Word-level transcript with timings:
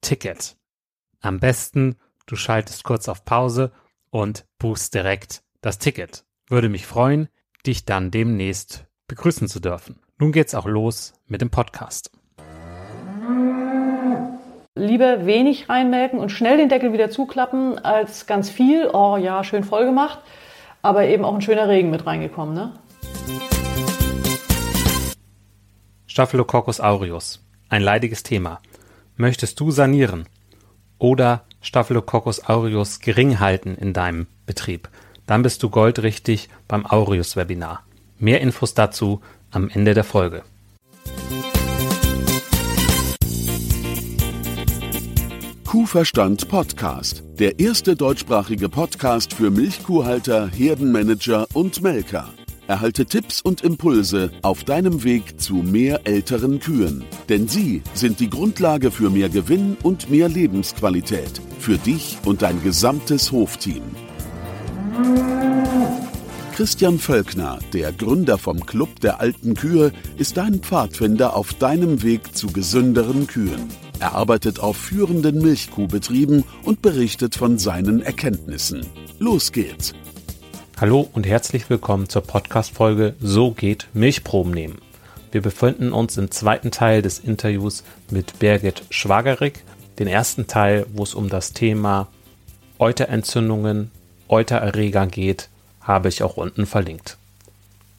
Ticket. 0.00 0.56
Am 1.20 1.40
besten, 1.40 1.96
du 2.26 2.36
schaltest 2.36 2.84
kurz 2.84 3.08
auf 3.08 3.24
Pause 3.24 3.72
und 4.10 4.46
buchst 4.58 4.94
direkt 4.94 5.42
das 5.60 5.78
Ticket. 5.78 6.24
Würde 6.48 6.68
mich 6.68 6.86
freuen, 6.86 7.28
dich 7.66 7.84
dann 7.84 8.10
demnächst 8.10 8.86
begrüßen 9.08 9.48
zu 9.48 9.60
dürfen. 9.60 10.00
Nun 10.18 10.32
geht's 10.32 10.54
auch 10.54 10.66
los 10.66 11.12
mit 11.26 11.40
dem 11.40 11.50
Podcast. 11.50 12.10
Lieber 14.76 15.26
wenig 15.26 15.68
reinmelken 15.68 16.18
und 16.18 16.30
schnell 16.30 16.56
den 16.56 16.68
Deckel 16.68 16.92
wieder 16.92 17.10
zuklappen, 17.10 17.78
als 17.78 18.26
ganz 18.26 18.48
viel. 18.48 18.88
Oh 18.92 19.16
ja, 19.16 19.44
schön 19.44 19.64
voll 19.64 19.84
gemacht. 19.84 20.20
Aber 20.82 21.04
eben 21.04 21.24
auch 21.24 21.34
ein 21.34 21.42
schöner 21.42 21.68
Regen 21.68 21.90
mit 21.90 22.06
reingekommen, 22.06 22.54
ne? 22.54 22.72
Staphylococcus 26.06 26.80
aureus. 26.80 27.44
Ein 27.68 27.82
leidiges 27.82 28.22
Thema. 28.22 28.60
Möchtest 29.20 29.60
du 29.60 29.70
sanieren 29.70 30.24
oder 30.96 31.44
Staphylococcus 31.60 32.42
aureus 32.48 33.00
gering 33.00 33.38
halten 33.38 33.74
in 33.74 33.92
deinem 33.92 34.28
Betrieb, 34.46 34.88
dann 35.26 35.42
bist 35.42 35.62
du 35.62 35.68
goldrichtig 35.68 36.48
beim 36.66 36.86
Aureus 36.86 37.36
Webinar. 37.36 37.84
Mehr 38.18 38.40
Infos 38.40 38.72
dazu 38.72 39.20
am 39.50 39.68
Ende 39.68 39.92
der 39.92 40.04
Folge. 40.04 40.42
Kuhverstand 45.66 46.48
Podcast, 46.48 47.22
der 47.38 47.60
erste 47.60 47.96
deutschsprachige 47.96 48.70
Podcast 48.70 49.34
für 49.34 49.50
Milchkuhhalter, 49.50 50.48
Herdenmanager 50.48 51.46
und 51.52 51.82
Melker. 51.82 52.30
Erhalte 52.70 53.04
Tipps 53.04 53.40
und 53.40 53.62
Impulse 53.62 54.30
auf 54.42 54.62
deinem 54.62 55.02
Weg 55.02 55.40
zu 55.40 55.54
mehr 55.54 56.02
älteren 56.04 56.60
Kühen. 56.60 57.02
Denn 57.28 57.48
sie 57.48 57.82
sind 57.94 58.20
die 58.20 58.30
Grundlage 58.30 58.92
für 58.92 59.10
mehr 59.10 59.28
Gewinn 59.28 59.76
und 59.82 60.08
mehr 60.08 60.28
Lebensqualität. 60.28 61.42
Für 61.58 61.78
dich 61.78 62.18
und 62.24 62.42
dein 62.42 62.62
gesamtes 62.62 63.32
Hofteam. 63.32 63.82
Christian 66.54 67.00
Völkner, 67.00 67.58
der 67.72 67.90
Gründer 67.90 68.38
vom 68.38 68.64
Club 68.64 69.00
der 69.00 69.18
alten 69.18 69.54
Kühe, 69.54 69.90
ist 70.16 70.36
dein 70.36 70.60
Pfadfinder 70.60 71.34
auf 71.34 71.54
deinem 71.54 72.04
Weg 72.04 72.36
zu 72.36 72.52
gesünderen 72.52 73.26
Kühen. 73.26 73.66
Er 73.98 74.14
arbeitet 74.14 74.60
auf 74.60 74.76
führenden 74.76 75.42
Milchkuhbetrieben 75.42 76.44
und 76.62 76.82
berichtet 76.82 77.34
von 77.34 77.58
seinen 77.58 78.00
Erkenntnissen. 78.00 78.86
Los 79.18 79.50
geht's! 79.50 79.92
Hallo 80.80 81.06
und 81.12 81.26
herzlich 81.26 81.68
willkommen 81.68 82.08
zur 82.08 82.22
Podcast-Folge 82.22 83.14
So 83.20 83.50
geht 83.50 83.88
Milchproben 83.92 84.50
nehmen. 84.50 84.78
Wir 85.30 85.42
befinden 85.42 85.92
uns 85.92 86.16
im 86.16 86.30
zweiten 86.30 86.70
Teil 86.70 87.02
des 87.02 87.18
Interviews 87.18 87.84
mit 88.10 88.38
Birgit 88.38 88.84
Schwagerig. 88.88 89.62
Den 89.98 90.08
ersten 90.08 90.46
Teil, 90.46 90.86
wo 90.94 91.02
es 91.02 91.12
um 91.12 91.28
das 91.28 91.52
Thema 91.52 92.08
Euterentzündungen, 92.78 93.90
Eutererreger 94.26 95.06
geht, 95.06 95.50
habe 95.82 96.08
ich 96.08 96.22
auch 96.22 96.38
unten 96.38 96.64
verlinkt. 96.64 97.18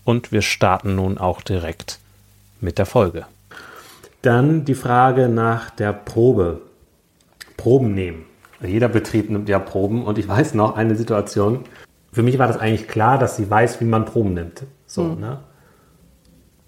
Und 0.03 0.31
wir 0.31 0.41
starten 0.41 0.95
nun 0.95 1.19
auch 1.19 1.43
direkt 1.43 1.99
mit 2.61 2.79
der 2.79 2.87
Folge. 2.87 3.27
Dann 4.23 4.65
die 4.65 4.73
Frage 4.73 5.29
nach 5.29 5.69
der 5.69 5.93
Probe. 5.93 6.61
Proben 7.57 7.93
nehmen. 7.93 8.25
Jeder 8.59 8.89
Betrieb 8.89 9.29
nimmt 9.29 9.49
ja 9.49 9.59
Proben 9.59 10.03
und 10.03 10.17
ich 10.17 10.27
weiß 10.27 10.55
noch 10.55 10.75
eine 10.75 10.95
Situation, 10.95 11.63
für 12.11 12.23
mich 12.23 12.37
war 12.39 12.47
das 12.47 12.57
eigentlich 12.57 12.87
klar, 12.87 13.17
dass 13.17 13.37
sie 13.37 13.49
weiß, 13.49 13.79
wie 13.81 13.85
man 13.85 14.05
Proben 14.05 14.33
nimmt. 14.33 14.63
So, 14.85 15.03
mhm. 15.03 15.19
ne? 15.19 15.39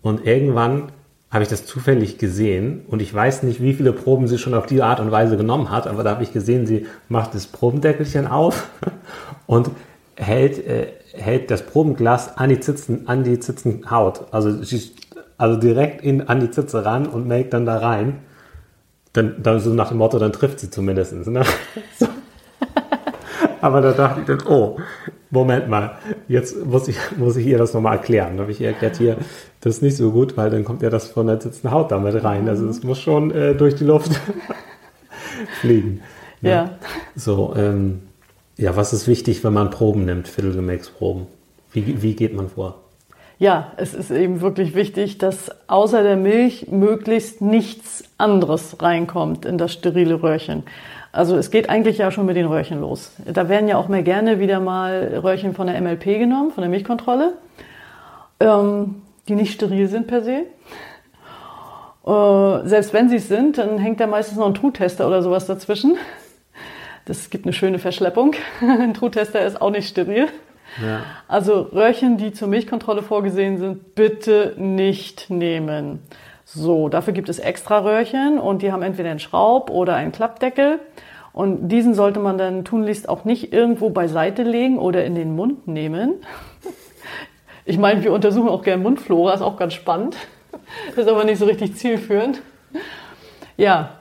Und 0.01 0.25
irgendwann 0.25 0.91
habe 1.31 1.43
ich 1.43 1.49
das 1.49 1.65
zufällig 1.65 2.19
gesehen 2.19 2.85
und 2.87 3.01
ich 3.01 3.11
weiß 3.11 3.43
nicht, 3.43 3.61
wie 3.61 3.73
viele 3.73 3.91
Proben 3.91 4.27
sie 4.27 4.37
schon 4.37 4.53
auf 4.53 4.67
diese 4.67 4.85
Art 4.85 4.99
und 4.99 5.11
Weise 5.11 5.35
genommen 5.35 5.71
hat, 5.71 5.87
aber 5.87 6.03
da 6.03 6.11
habe 6.11 6.23
ich 6.23 6.31
gesehen, 6.31 6.67
sie 6.67 6.85
macht 7.09 7.33
das 7.33 7.47
Probendeckelchen 7.47 8.27
auf 8.27 8.67
und 9.47 9.71
hält, 10.15 10.65
äh, 10.67 10.87
hält 11.13 11.49
das 11.49 11.65
Probenglas 11.65 12.37
an 12.37 12.49
die, 12.49 12.59
Zitzen, 12.59 13.07
an 13.07 13.23
die 13.23 13.39
Zitzenhaut. 13.39 14.25
Also, 14.31 14.61
sie, 14.61 14.91
also 15.37 15.59
direkt 15.59 16.03
in, 16.03 16.27
an 16.27 16.39
die 16.39 16.51
Zitze 16.51 16.85
ran 16.85 17.07
und 17.07 17.27
melkt 17.27 17.53
dann 17.53 17.65
da 17.65 17.77
rein. 17.77 18.19
Dann, 19.13 19.41
dann 19.41 19.59
so 19.59 19.71
nach 19.71 19.89
dem 19.89 19.97
Motto, 19.97 20.19
dann 20.19 20.33
trifft 20.33 20.59
sie 20.59 20.69
zumindest. 20.69 21.13
Ne? 21.27 21.43
So. 21.99 22.07
Aber 23.61 23.81
da 23.81 23.93
dachte 23.93 24.21
ich 24.21 24.25
dann, 24.25 24.41
oh, 24.47 24.77
Moment 25.33 25.67
mal, 25.67 25.97
jetzt 26.27 26.63
muss 26.65 26.87
ich, 26.87 26.97
muss 27.17 27.35
ich 27.37 27.47
ihr 27.47 27.57
das 27.57 27.73
nochmal 27.73 27.97
erklären. 27.97 28.37
Da 28.37 28.43
habe 28.43 28.51
ich 28.51 28.61
ihr 28.61 28.67
erklärt, 28.67 28.97
hier, 28.97 29.17
das 29.61 29.77
ist 29.77 29.81
nicht 29.81 29.97
so 29.97 30.11
gut, 30.11 30.37
weil 30.37 30.51
dann 30.51 30.63
kommt 30.63 30.83
ja 30.83 30.89
das 30.89 31.07
von 31.09 31.25
der 31.25 31.41
sitzenden 31.41 31.71
Haut 31.71 31.91
damit 31.91 32.23
rein. 32.23 32.47
Also 32.47 32.67
es 32.67 32.83
muss 32.83 32.99
schon 32.99 33.31
äh, 33.31 33.55
durch 33.55 33.75
die 33.75 33.83
Luft 33.83 34.11
fliegen. 35.59 36.01
Ja. 36.41 36.49
ja. 36.49 36.69
So, 37.15 37.53
ähm, 37.57 38.01
Ja, 38.57 38.75
was 38.75 38.93
ist 38.93 39.07
wichtig, 39.07 39.43
wenn 39.43 39.53
man 39.53 39.71
Proben 39.71 40.05
nimmt, 40.05 40.27
Viertelgemächsproben? 40.27 41.25
Wie, 41.71 42.01
wie 42.03 42.15
geht 42.15 42.35
man 42.35 42.49
vor? 42.49 42.81
Ja, 43.39 43.73
es 43.77 43.95
ist 43.95 44.11
eben 44.11 44.41
wirklich 44.41 44.75
wichtig, 44.75 45.17
dass 45.17 45.49
außer 45.67 46.03
der 46.03 46.15
Milch 46.15 46.67
möglichst 46.69 47.41
nichts 47.41 48.03
anderes 48.19 48.81
reinkommt 48.81 49.45
in 49.45 49.57
das 49.57 49.73
sterile 49.73 50.21
Röhrchen. 50.21 50.63
Also 51.13 51.37
es 51.37 51.51
geht 51.51 51.69
eigentlich 51.69 51.99
ja 51.99 52.09
schon 52.09 52.25
mit 52.25 52.35
den 52.35 52.47
Röhrchen 52.47 52.81
los. 52.81 53.11
Da 53.23 53.47
werden 53.47 53.67
ja 53.67 53.77
auch 53.77 53.87
mehr 53.87 54.01
gerne 54.01 54.39
wieder 54.39 54.59
mal 54.59 55.19
Röhrchen 55.23 55.53
von 55.53 55.67
der 55.67 55.79
MLP 55.79 56.05
genommen, 56.05 56.51
von 56.51 56.63
der 56.63 56.71
Milchkontrolle, 56.71 57.35
ähm, 58.39 59.03
die 59.27 59.35
nicht 59.35 59.53
steril 59.53 59.87
sind 59.87 60.07
per 60.07 60.23
se. 60.23 60.47
Äh, 62.05 62.67
selbst 62.67 62.93
wenn 62.93 63.09
sie 63.09 63.17
es 63.17 63.27
sind, 63.27 63.59
dann 63.59 63.77
hängt 63.77 63.99
da 63.99 64.07
meistens 64.07 64.39
noch 64.39 64.47
ein 64.47 64.55
Trutester 64.55 65.05
oder 65.05 65.21
sowas 65.21 65.45
dazwischen. 65.45 65.97
Das 67.05 67.29
gibt 67.29 67.45
eine 67.45 67.53
schöne 67.53 67.77
Verschleppung. 67.77 68.33
Ein 68.61 68.93
Truhtester 68.93 69.45
ist 69.45 69.61
auch 69.61 69.69
nicht 69.69 69.89
steril. 69.89 70.29
Ja. 70.81 71.01
Also 71.27 71.61
Röhrchen, 71.73 72.17
die 72.17 72.33
zur 72.33 72.47
Milchkontrolle 72.47 73.03
vorgesehen 73.03 73.57
sind, 73.59 73.93
bitte 73.93 74.55
nicht 74.57 75.29
nehmen. 75.29 75.99
So, 76.45 76.89
dafür 76.89 77.13
gibt 77.13 77.29
es 77.29 77.39
extra 77.39 77.79
Röhrchen 77.79 78.39
und 78.39 78.61
die 78.61 78.71
haben 78.71 78.83
entweder 78.83 79.09
einen 79.09 79.19
Schraub 79.19 79.69
oder 79.69 79.95
einen 79.95 80.11
Klappdeckel. 80.11 80.79
Und 81.31 81.69
diesen 81.69 81.95
sollte 81.95 82.19
man 82.19 82.37
dann 82.37 82.63
tunlichst 82.63 83.09
auch 83.09 83.25
nicht 83.25 83.51
irgendwo 83.51 83.89
beiseite 83.89 84.43
legen 84.43 84.77
oder 84.77 85.03
in 85.03 85.15
den 85.15 85.35
Mund 85.35 85.67
nehmen. 85.67 86.15
Ich 87.65 87.77
meine, 87.77 88.03
wir 88.03 88.11
untersuchen 88.11 88.49
auch 88.49 88.61
gerne 88.61 88.83
Mundflora, 88.83 89.33
ist 89.33 89.41
auch 89.41 89.55
ganz 89.55 89.73
spannend. 89.73 90.17
ist 90.97 91.07
aber 91.07 91.23
nicht 91.23 91.37
so 91.37 91.45
richtig 91.45 91.77
zielführend. 91.77 92.41
Ja, 93.55 93.91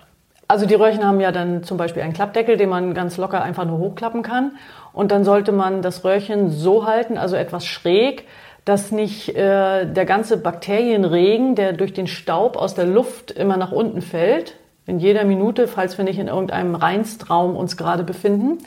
also 0.49 0.67
die 0.67 0.75
Röhrchen 0.75 1.05
haben 1.05 1.21
ja 1.21 1.31
dann 1.33 1.63
zum 1.63 1.77
Beispiel 1.77 2.03
einen 2.03 2.13
Klappdeckel, 2.13 2.57
den 2.57 2.69
man 2.69 2.93
ganz 2.93 3.19
locker 3.19 3.41
einfach 3.41 3.65
nur 3.65 3.79
hochklappen 3.79 4.23
kann. 4.23 4.57
Und 4.93 5.13
dann 5.13 5.25
sollte 5.25 5.53
man 5.53 5.81
das 5.81 6.05
Röhrchen 6.05 6.51
so 6.51 6.87
halten, 6.87 7.17
also 7.17 7.37
etwas 7.37 7.65
schräg, 7.65 8.27
dass 8.65 8.93
nicht 8.93 9.31
äh, 9.31 9.87
der 9.87 10.05
ganze 10.05 10.37
Bakterienregen, 10.37 11.55
der 11.55 11.73
durch 11.73 11.93
den 11.93 12.07
Staub 12.07 12.57
aus 12.57 12.75
der 12.75 12.87
Luft 12.87 13.33
immer 13.33 13.57
nach 13.57 13.73
unten 13.73 14.03
fällt, 14.03 14.57
in 14.87 14.99
jeder 14.99 15.25
Minute, 15.25 15.69
falls 15.69 15.97
wir 15.99 16.05
nicht 16.05 16.19
in 16.19 16.29
irgendeinem 16.29 16.75
Reinstraum 16.75 17.57
uns 17.57 17.77
gerade 17.77 18.05
befinden, 18.05 18.59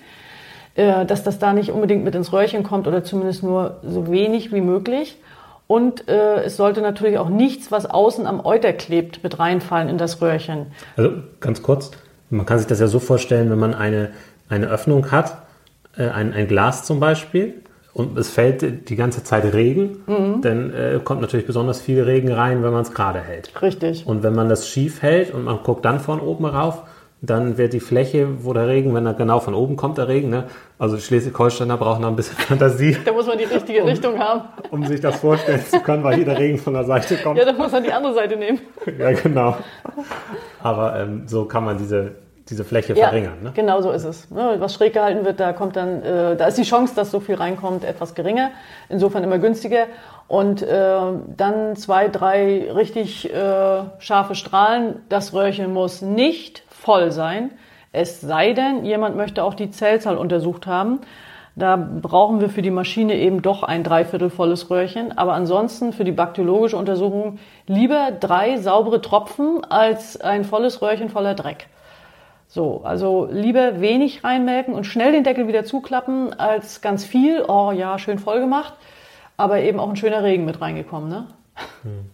äh, 0.75 1.05
dass 1.05 1.23
das 1.23 1.39
da 1.39 1.53
nicht 1.53 1.71
unbedingt 1.71 2.03
mit 2.03 2.15
ins 2.15 2.33
Röhrchen 2.33 2.63
kommt 2.63 2.87
oder 2.87 3.03
zumindest 3.03 3.43
nur 3.43 3.77
so 3.83 4.11
wenig 4.11 4.51
wie 4.51 4.61
möglich. 4.61 5.17
Und 5.67 6.07
äh, 6.07 6.43
es 6.43 6.57
sollte 6.57 6.81
natürlich 6.81 7.17
auch 7.17 7.29
nichts, 7.29 7.71
was 7.71 7.85
außen 7.85 8.27
am 8.27 8.45
Euter 8.45 8.71
klebt, 8.73 9.23
mit 9.23 9.39
reinfallen 9.39 9.89
in 9.89 9.97
das 9.97 10.21
Röhrchen. 10.21 10.67
Also 10.95 11.11
ganz 11.39 11.63
kurz, 11.63 11.91
man 12.29 12.45
kann 12.45 12.59
sich 12.59 12.67
das 12.67 12.79
ja 12.79 12.87
so 12.87 12.99
vorstellen, 12.99 13.49
wenn 13.49 13.59
man 13.59 13.73
eine, 13.73 14.11
eine 14.47 14.67
Öffnung 14.67 15.11
hat, 15.11 15.37
äh, 15.97 16.09
ein, 16.09 16.33
ein 16.33 16.47
Glas 16.47 16.83
zum 16.83 16.99
Beispiel, 16.99 17.55
und 17.95 18.17
es 18.17 18.29
fällt 18.29 18.89
die 18.89 18.95
ganze 18.97 19.23
Zeit 19.23 19.53
Regen, 19.53 20.03
mhm. 20.05 20.41
dann 20.41 20.73
äh, 20.73 20.99
kommt 21.01 21.21
natürlich 21.21 21.47
besonders 21.47 21.79
viel 21.79 22.03
Regen 22.03 22.29
rein, 22.29 22.61
wenn 22.61 22.73
man 22.73 22.81
es 22.81 22.91
gerade 22.91 23.21
hält. 23.21 23.49
Richtig. 23.61 24.05
Und 24.05 24.21
wenn 24.21 24.35
man 24.35 24.49
das 24.49 24.67
schief 24.67 25.01
hält 25.01 25.33
und 25.33 25.45
man 25.45 25.59
guckt 25.63 25.85
dann 25.85 26.01
von 26.01 26.19
oben 26.19 26.45
rauf, 26.45 26.83
dann 27.21 27.57
wird 27.57 27.71
die 27.71 27.79
Fläche, 27.79 28.43
wo 28.43 28.51
der 28.51 28.67
Regen, 28.67 28.93
wenn 28.93 29.05
er 29.05 29.13
genau 29.13 29.39
von 29.39 29.53
oben 29.53 29.77
kommt, 29.77 29.97
der 29.97 30.09
Regen, 30.09 30.29
ne? 30.29 30.43
also 30.77 30.97
Schleswig-Holsteiner 30.97 31.77
brauchen 31.77 32.01
noch 32.01 32.09
ein 32.09 32.17
bisschen 32.17 32.35
Fantasie. 32.37 32.97
Da 33.05 33.13
muss 33.13 33.27
man 33.27 33.37
die 33.37 33.45
richtige 33.45 33.81
um, 33.81 33.87
Richtung 33.87 34.19
haben. 34.19 34.41
Um 34.71 34.85
sich 34.85 34.99
das 34.99 35.21
vorstellen 35.21 35.63
zu 35.65 35.79
können, 35.79 36.03
weil 36.03 36.15
hier 36.15 36.25
der 36.25 36.37
Regen 36.37 36.57
von 36.57 36.73
der 36.73 36.83
Seite 36.83 37.15
kommt. 37.15 37.39
Ja, 37.39 37.45
dann 37.45 37.55
muss 37.55 37.71
man 37.71 37.81
die 37.81 37.93
andere 37.93 38.13
Seite 38.13 38.35
nehmen. 38.35 38.59
ja, 38.99 39.13
genau. 39.13 39.55
Aber 40.61 40.99
ähm, 40.99 41.23
so 41.27 41.45
kann 41.45 41.63
man 41.63 41.77
diese, 41.77 42.11
diese 42.49 42.63
Fläche 42.63 42.93
ja, 42.93 43.07
verringern. 43.07 43.41
Ne? 43.41 43.51
Genau 43.55 43.81
so 43.81 43.91
ist 43.91 44.03
es. 44.03 44.29
Ne, 44.29 44.55
was 44.59 44.73
schräg 44.73 44.93
gehalten 44.93 45.25
wird, 45.25 45.39
da 45.39 45.53
kommt 45.53 45.75
dann, 45.75 46.03
äh, 46.03 46.35
da 46.35 46.45
ist 46.45 46.57
die 46.57 46.63
Chance, 46.63 46.93
dass 46.95 47.09
so 47.09 47.19
viel 47.19 47.35
reinkommt, 47.35 47.83
etwas 47.83 48.13
geringer. 48.13 48.51
Insofern 48.87 49.23
immer 49.23 49.39
günstiger. 49.39 49.87
Und 50.27 50.61
äh, 50.61 50.97
dann 51.37 51.75
zwei, 51.75 52.07
drei 52.07 52.71
richtig 52.71 53.31
äh, 53.33 53.83
scharfe 53.99 54.35
Strahlen. 54.35 55.01
Das 55.09 55.33
Röhrchen 55.33 55.73
muss 55.73 56.01
nicht 56.01 56.63
voll 56.69 57.11
sein. 57.11 57.51
Es 57.91 58.21
sei 58.21 58.53
denn, 58.53 58.85
jemand 58.85 59.15
möchte 59.15 59.43
auch 59.43 59.53
die 59.53 59.71
Zellzahl 59.71 60.17
untersucht 60.17 60.67
haben. 60.67 60.99
Da 61.55 61.77
brauchen 61.77 62.41
wir 62.41 62.49
für 62.49 62.61
die 62.61 62.71
Maschine 62.71 63.15
eben 63.15 63.41
doch 63.41 63.63
ein 63.63 63.83
dreiviertel 63.83 64.29
volles 64.29 64.69
Röhrchen. 64.69 65.17
Aber 65.17 65.33
ansonsten 65.33 65.93
für 65.93 66.03
die 66.03 66.11
bakteriologische 66.11 66.77
Untersuchung 66.77 67.39
lieber 67.65 68.11
drei 68.19 68.57
saubere 68.57 69.01
Tropfen 69.01 69.63
als 69.63 70.19
ein 70.19 70.43
volles 70.43 70.81
Röhrchen 70.81 71.09
voller 71.09 71.33
Dreck. 71.33 71.67
So, 72.47 72.81
also 72.83 73.27
lieber 73.31 73.81
wenig 73.81 74.23
reinmelken 74.23 74.73
und 74.73 74.85
schnell 74.85 75.11
den 75.11 75.23
Deckel 75.23 75.47
wieder 75.47 75.65
zuklappen, 75.65 76.33
als 76.33 76.81
ganz 76.81 77.03
viel, 77.03 77.43
oh 77.47 77.71
ja, 77.71 77.99
schön 77.99 78.19
voll 78.19 78.39
gemacht, 78.39 78.73
aber 79.35 79.59
eben 79.59 79.79
auch 79.79 79.89
ein 79.89 79.95
schöner 79.95 80.23
Regen 80.23 80.45
mit 80.45 80.61
reingekommen. 80.61 81.09
Ne? 81.09 81.27
Hm. 81.83 82.11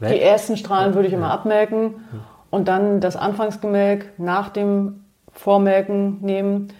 Die 0.00 0.20
ersten 0.20 0.56
Strahlen 0.56 0.94
würde 0.94 1.06
ich 1.06 1.14
immer 1.14 1.30
abmelken 1.30 1.82
hm. 1.82 2.20
und 2.50 2.66
dann 2.66 3.00
das 3.00 3.14
Anfangsgemelk 3.14 4.18
nach 4.18 4.48
dem 4.48 5.04
Vormelken 5.32 6.20
nehmen 6.22 6.72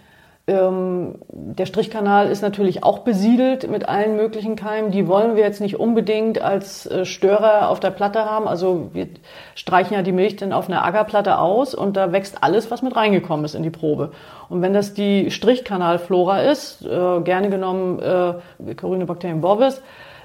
ähm, 0.45 1.15
der 1.29 1.65
Strichkanal 1.65 2.27
ist 2.27 2.41
natürlich 2.41 2.83
auch 2.83 2.99
besiedelt 2.99 3.69
mit 3.69 3.87
allen 3.87 4.17
möglichen 4.17 4.57
Keimen. 4.57 4.91
Die 4.91 5.07
wollen 5.07 5.37
wir 5.37 5.43
jetzt 5.43 5.61
nicht 5.61 5.79
unbedingt 5.79 6.41
als 6.41 6.85
äh, 6.85 7.05
Störer 7.05 7.69
auf 7.69 7.79
der 7.79 7.91
Platte 7.91 8.25
haben. 8.25 8.45
Also 8.49 8.89
wir 8.91 9.07
streichen 9.55 9.93
ja 9.93 10.01
die 10.01 10.11
Milch 10.11 10.35
dann 10.35 10.51
auf 10.51 10.67
einer 10.67 10.83
Agarplatte 10.83 11.37
aus 11.37 11.73
und 11.73 11.95
da 11.95 12.11
wächst 12.11 12.43
alles, 12.43 12.69
was 12.71 12.81
mit 12.81 12.93
reingekommen 12.93 13.45
ist 13.45 13.55
in 13.55 13.63
die 13.63 13.69
Probe. 13.69 14.11
Und 14.49 14.61
wenn 14.61 14.73
das 14.73 14.93
die 14.93 15.31
Strichkanalflora 15.31 16.41
ist, 16.41 16.85
äh, 16.85 17.21
gerne 17.21 17.49
genommen 17.49 17.99
äh, 17.99 18.75
Corynebacterium 18.75 19.39
bovis, 19.39 19.81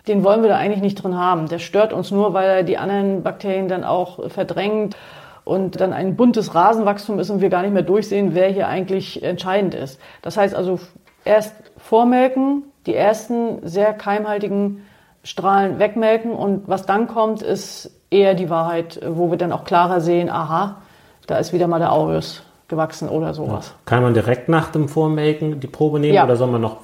den 0.09 0.25
wollen 0.25 0.43
wir 0.43 0.49
da 0.49 0.57
eigentlich 0.57 0.83
nicht 0.83 1.01
drin 1.01 1.17
haben. 1.17 1.49
Der 1.49 1.61
stört 1.61 1.93
uns 1.93 2.11
nur, 2.11 2.35
weil 2.35 2.49
er 2.49 2.63
die 2.65 2.79
anderen 2.79 3.23
Bakterien 3.23 3.69
dann 3.69 3.85
auch 3.85 4.31
verdrängt 4.31 4.97
und 5.49 5.81
dann 5.81 5.95
ein 5.95 6.15
buntes 6.15 6.55
Rasenwachstum 6.55 7.19
ist 7.19 7.31
und 7.31 7.41
wir 7.41 7.49
gar 7.49 7.63
nicht 7.63 7.73
mehr 7.73 7.83
durchsehen, 7.83 8.35
wer 8.35 8.49
hier 8.51 8.69
eigentlich 8.69 9.23
entscheidend 9.23 9.75
ist. 9.75 9.99
Das 10.21 10.37
heißt 10.37 10.55
also 10.55 10.79
erst 11.25 11.55
vormelken, 11.79 12.65
die 12.85 12.95
ersten 12.95 13.67
sehr 13.67 13.95
keimhaltigen 13.95 14.83
Strahlen 15.23 15.79
wegmelken 15.79 16.33
und 16.33 16.69
was 16.69 16.85
dann 16.85 17.09
kommt, 17.09 17.41
ist 17.41 17.91
eher 18.11 18.35
die 18.35 18.51
Wahrheit, 18.51 19.01
wo 19.07 19.31
wir 19.31 19.39
dann 19.39 19.53
auch 19.53 19.65
klarer 19.65 20.03
sehen, 20.03 20.29
aha, 20.29 20.83
da 21.27 21.39
ist 21.39 21.55
wieder 21.55 21.67
mal 21.67 21.79
der 21.79 21.93
Aureus 21.93 22.43
gewachsen 22.69 23.09
oder 23.09 23.33
sowas. 23.33 23.75
Kann 23.87 24.03
man 24.03 24.13
direkt 24.13 24.51
nach 24.51 24.71
dem 24.71 24.87
Vormelken 24.87 25.61
die 25.61 25.67
Probe 25.67 25.99
nehmen 25.99 26.15
ja. 26.15 26.25
oder 26.25 26.37
soll 26.37 26.49
man 26.49 26.61
noch 26.61 26.77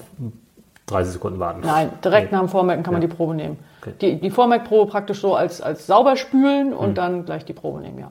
30 0.86 1.12
Sekunden 1.12 1.38
warten? 1.38 1.60
Nein, 1.66 1.90
direkt 2.02 2.32
nee. 2.32 2.36
nach 2.38 2.44
dem 2.44 2.48
Vormelken 2.48 2.82
kann 2.82 2.94
ja. 2.94 3.00
man 3.00 3.08
die 3.08 3.14
Probe 3.14 3.34
nehmen. 3.34 3.58
Okay. 3.82 3.92
Die, 4.00 4.20
die 4.20 4.30
Vormelkprobe 4.30 4.90
praktisch 4.90 5.20
so 5.20 5.34
als, 5.34 5.60
als 5.60 5.86
sauber 5.86 6.16
spülen 6.16 6.72
und 6.72 6.90
mhm. 6.90 6.94
dann 6.94 7.24
gleich 7.26 7.44
die 7.44 7.52
Probe 7.52 7.80
nehmen, 7.80 7.98
ja. 7.98 8.10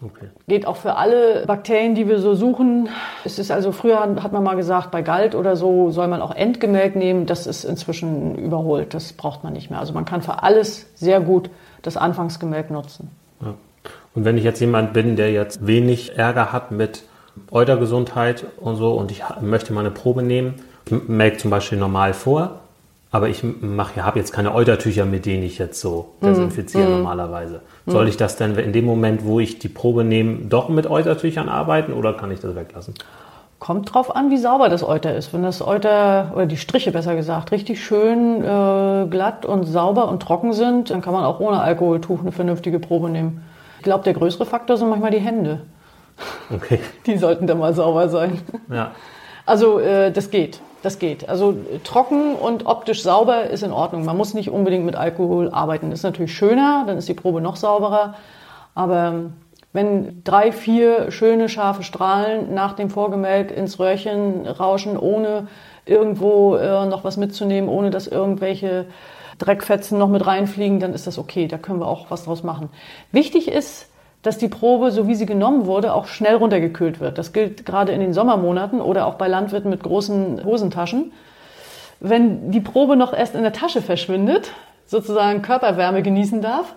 Okay. 0.00 0.28
Geht 0.46 0.66
auch 0.66 0.76
für 0.76 0.94
alle 0.94 1.44
Bakterien, 1.46 1.94
die 1.96 2.08
wir 2.08 2.20
so 2.20 2.34
suchen. 2.34 2.88
Es 3.24 3.38
ist 3.38 3.50
also 3.50 3.72
früher 3.72 3.98
hat 3.98 4.32
man 4.32 4.44
mal 4.44 4.54
gesagt, 4.54 4.92
bei 4.92 5.02
Galt 5.02 5.34
oder 5.34 5.56
so 5.56 5.90
soll 5.90 6.06
man 6.06 6.22
auch 6.22 6.34
Endgemelk 6.34 6.94
nehmen. 6.94 7.26
Das 7.26 7.46
ist 7.48 7.64
inzwischen 7.64 8.36
überholt. 8.36 8.94
Das 8.94 9.12
braucht 9.12 9.42
man 9.42 9.54
nicht 9.54 9.70
mehr. 9.70 9.80
Also 9.80 9.92
man 9.92 10.04
kann 10.04 10.22
für 10.22 10.42
alles 10.42 10.86
sehr 10.94 11.20
gut 11.20 11.50
das 11.82 11.96
Anfangsgemelk 11.96 12.70
nutzen. 12.70 13.10
Ja. 13.40 13.54
Und 14.14 14.24
wenn 14.24 14.38
ich 14.38 14.44
jetzt 14.44 14.60
jemand 14.60 14.92
bin, 14.92 15.16
der 15.16 15.32
jetzt 15.32 15.66
wenig 15.66 16.16
Ärger 16.16 16.52
hat 16.52 16.70
mit 16.70 17.02
Eutergesundheit 17.50 18.46
und 18.58 18.76
so 18.76 18.94
und 18.94 19.10
ich 19.10 19.22
möchte 19.40 19.72
mal 19.72 19.80
eine 19.80 19.90
Probe 19.90 20.22
nehmen, 20.22 20.54
melk 21.06 21.40
zum 21.40 21.50
Beispiel 21.50 21.78
normal 21.78 22.14
vor, 22.14 22.60
aber 23.10 23.28
ich 23.28 23.42
mache 23.42 24.04
habe 24.04 24.18
jetzt 24.18 24.32
keine 24.32 24.54
Eutertücher, 24.54 25.06
mit 25.06 25.24
denen 25.24 25.42
ich 25.42 25.58
jetzt 25.58 25.80
so 25.80 26.10
mhm. 26.20 26.26
desinfiziere 26.26 26.88
mm. 26.88 26.90
normalerweise. 26.90 27.62
Soll 27.86 28.02
mhm. 28.02 28.10
ich 28.10 28.16
das 28.18 28.36
denn 28.36 28.54
in 28.56 28.72
dem 28.72 28.84
Moment, 28.84 29.24
wo 29.24 29.40
ich 29.40 29.58
die 29.58 29.68
Probe 29.68 30.04
nehme, 30.04 30.40
doch 30.48 30.68
mit 30.68 30.88
Eutertüchern 30.88 31.48
arbeiten 31.48 31.94
oder 31.94 32.12
kann 32.12 32.30
ich 32.30 32.40
das 32.40 32.54
weglassen? 32.54 32.94
Kommt 33.58 33.92
drauf 33.92 34.14
an, 34.14 34.30
wie 34.30 34.36
sauber 34.36 34.68
das 34.68 34.84
Euter 34.84 35.16
ist. 35.16 35.32
Wenn 35.32 35.42
das 35.42 35.62
Euter, 35.62 36.32
oder 36.34 36.46
die 36.46 36.58
Striche 36.58 36.92
besser 36.92 37.16
gesagt, 37.16 37.50
richtig 37.50 37.82
schön 37.82 38.44
äh, 38.44 39.06
glatt 39.10 39.46
und 39.46 39.64
sauber 39.64 40.08
und 40.08 40.22
trocken 40.22 40.52
sind, 40.52 40.90
dann 40.90 41.00
kann 41.00 41.12
man 41.12 41.24
auch 41.24 41.40
ohne 41.40 41.60
Alkoholtuch 41.60 42.20
eine 42.20 42.30
vernünftige 42.30 42.78
Probe 42.78 43.08
nehmen. 43.08 43.42
Ich 43.78 43.84
glaube, 43.84 44.04
der 44.04 44.12
größere 44.12 44.44
Faktor 44.44 44.76
sind 44.76 44.90
manchmal 44.90 45.10
die 45.10 45.18
Hände. 45.18 45.62
Okay. 46.54 46.80
Die 47.06 47.16
sollten 47.16 47.46
dann 47.46 47.58
mal 47.58 47.72
sauber 47.74 48.08
sein. 48.08 48.40
Ja. 48.70 48.90
Also 49.46 49.78
äh, 49.78 50.10
das 50.12 50.30
geht. 50.30 50.60
Das 50.82 50.98
geht. 51.00 51.28
Also 51.28 51.56
trocken 51.82 52.34
und 52.34 52.66
optisch 52.66 53.02
sauber 53.02 53.44
ist 53.50 53.62
in 53.62 53.72
Ordnung. 53.72 54.04
Man 54.04 54.16
muss 54.16 54.34
nicht 54.34 54.50
unbedingt 54.50 54.84
mit 54.84 54.94
Alkohol 54.94 55.50
arbeiten. 55.50 55.90
Ist 55.90 56.04
natürlich 56.04 56.34
schöner, 56.34 56.84
dann 56.86 56.98
ist 56.98 57.08
die 57.08 57.14
Probe 57.14 57.40
noch 57.40 57.56
sauberer. 57.56 58.14
Aber 58.76 59.30
wenn 59.72 60.22
drei, 60.22 60.52
vier 60.52 61.10
schöne 61.10 61.48
scharfe 61.48 61.82
Strahlen 61.82 62.54
nach 62.54 62.74
dem 62.74 62.90
Vorgemelk 62.90 63.50
ins 63.50 63.80
Röhrchen 63.80 64.46
rauschen, 64.46 64.96
ohne 64.96 65.48
irgendwo 65.84 66.54
äh, 66.56 66.86
noch 66.86 67.02
was 67.02 67.16
mitzunehmen, 67.16 67.68
ohne 67.68 67.90
dass 67.90 68.06
irgendwelche 68.06 68.86
Dreckfetzen 69.38 69.98
noch 69.98 70.08
mit 70.08 70.26
reinfliegen, 70.26 70.80
dann 70.80 70.94
ist 70.94 71.06
das 71.06 71.18
okay. 71.18 71.48
Da 71.48 71.58
können 71.58 71.80
wir 71.80 71.88
auch 71.88 72.06
was 72.10 72.24
draus 72.24 72.42
machen. 72.42 72.70
Wichtig 73.10 73.48
ist, 73.48 73.88
dass 74.22 74.38
die 74.38 74.48
Probe, 74.48 74.90
so 74.90 75.06
wie 75.06 75.14
sie 75.14 75.26
genommen 75.26 75.66
wurde, 75.66 75.94
auch 75.94 76.06
schnell 76.06 76.36
runtergekühlt 76.36 77.00
wird. 77.00 77.18
Das 77.18 77.32
gilt 77.32 77.64
gerade 77.64 77.92
in 77.92 78.00
den 78.00 78.12
Sommermonaten 78.12 78.80
oder 78.80 79.06
auch 79.06 79.14
bei 79.14 79.28
Landwirten 79.28 79.70
mit 79.70 79.82
großen 79.82 80.44
Hosentaschen. 80.44 81.12
Wenn 82.00 82.50
die 82.50 82.60
Probe 82.60 82.96
noch 82.96 83.12
erst 83.12 83.34
in 83.34 83.42
der 83.42 83.52
Tasche 83.52 83.82
verschwindet, 83.82 84.52
sozusagen 84.86 85.42
Körperwärme 85.42 86.02
genießen 86.02 86.42
darf, 86.42 86.74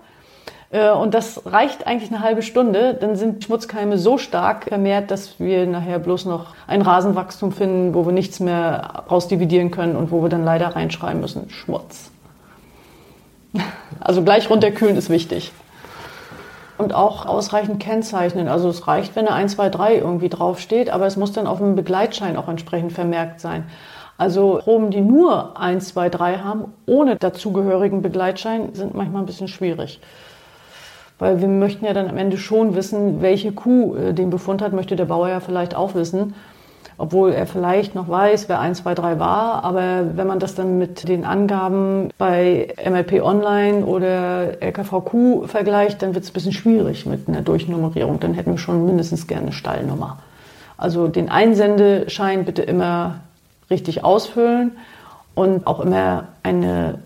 äh, 0.71 0.91
und 0.91 1.13
das 1.13 1.45
reicht 1.45 1.85
eigentlich 1.85 2.11
eine 2.11 2.21
halbe 2.21 2.41
Stunde, 2.41 2.93
dann 2.99 3.15
sind 3.15 3.43
Schmutzkeime 3.43 3.97
so 3.97 4.17
stark 4.17 4.65
vermehrt, 4.65 5.11
dass 5.11 5.39
wir 5.39 5.65
nachher 5.67 5.99
bloß 5.99 6.25
noch 6.25 6.55
ein 6.67 6.81
Rasenwachstum 6.81 7.51
finden, 7.51 7.93
wo 7.93 8.05
wir 8.05 8.13
nichts 8.13 8.39
mehr 8.39 9.03
rausdividieren 9.09 9.71
können 9.71 9.95
und 9.95 10.11
wo 10.11 10.21
wir 10.21 10.29
dann 10.29 10.45
leider 10.45 10.75
reinschreiben 10.75 11.21
müssen, 11.21 11.49
Schmutz. 11.49 12.11
Also 13.99 14.23
gleich 14.23 14.49
runterkühlen 14.49 14.95
ist 14.95 15.11
wichtig. 15.11 15.51
Und 16.81 16.95
auch 16.95 17.27
ausreichend 17.27 17.79
kennzeichnen. 17.79 18.47
Also 18.47 18.67
es 18.67 18.87
reicht, 18.87 19.15
wenn 19.15 19.27
eine 19.27 19.35
1, 19.35 19.51
2, 19.51 19.69
3 19.69 19.95
irgendwie 19.97 20.29
draufsteht, 20.29 20.89
aber 20.89 21.05
es 21.05 21.15
muss 21.15 21.31
dann 21.31 21.45
auf 21.45 21.59
dem 21.59 21.75
Begleitschein 21.75 22.35
auch 22.35 22.47
entsprechend 22.47 22.91
vermerkt 22.91 23.39
sein. 23.39 23.65
Also 24.17 24.59
Proben, 24.63 24.89
die 24.89 25.01
nur 25.01 25.59
1, 25.59 25.89
2, 25.89 26.09
3 26.09 26.37
haben, 26.39 26.73
ohne 26.87 27.17
dazugehörigen 27.17 28.01
Begleitschein, 28.01 28.73
sind 28.73 28.95
manchmal 28.95 29.21
ein 29.21 29.27
bisschen 29.27 29.47
schwierig. 29.47 29.99
Weil 31.19 31.39
wir 31.39 31.47
möchten 31.47 31.85
ja 31.85 31.93
dann 31.93 32.09
am 32.09 32.17
Ende 32.17 32.37
schon 32.37 32.73
wissen, 32.73 33.21
welche 33.21 33.51
Kuh 33.51 33.95
äh, 33.95 34.13
den 34.15 34.31
Befund 34.31 34.63
hat, 34.63 34.73
möchte 34.73 34.95
der 34.95 35.05
Bauer 35.05 35.29
ja 35.29 35.39
vielleicht 35.39 35.75
auch 35.75 35.93
wissen. 35.93 36.33
Obwohl 36.97 37.31
er 37.31 37.47
vielleicht 37.47 37.95
noch 37.95 38.09
weiß, 38.09 38.47
wer 38.47 38.59
1, 38.59 38.83
2, 38.83 38.93
3 38.93 39.19
war. 39.19 39.63
Aber 39.63 40.15
wenn 40.15 40.27
man 40.27 40.39
das 40.39 40.55
dann 40.55 40.77
mit 40.77 41.07
den 41.07 41.25
Angaben 41.25 42.09
bei 42.17 42.73
MLP 42.87 43.23
Online 43.23 43.85
oder 43.85 44.61
LKVQ 44.61 45.47
vergleicht, 45.47 46.01
dann 46.01 46.13
wird 46.13 46.23
es 46.23 46.29
ein 46.29 46.33
bisschen 46.33 46.51
schwierig 46.53 47.05
mit 47.05 47.27
einer 47.27 47.41
Durchnummerierung. 47.41 48.19
Dann 48.19 48.33
hätten 48.33 48.51
wir 48.51 48.57
schon 48.57 48.85
mindestens 48.85 49.27
gerne 49.27 49.43
eine 49.43 49.51
Stallnummer. 49.53 50.19
Also 50.77 51.07
den 51.07 51.29
Einsendeschein 51.29 52.45
bitte 52.45 52.61
immer 52.61 53.21
richtig 53.69 54.03
ausfüllen 54.03 54.71
und 55.33 55.65
auch 55.65 55.79
immer 55.79 56.25
eine 56.43 56.99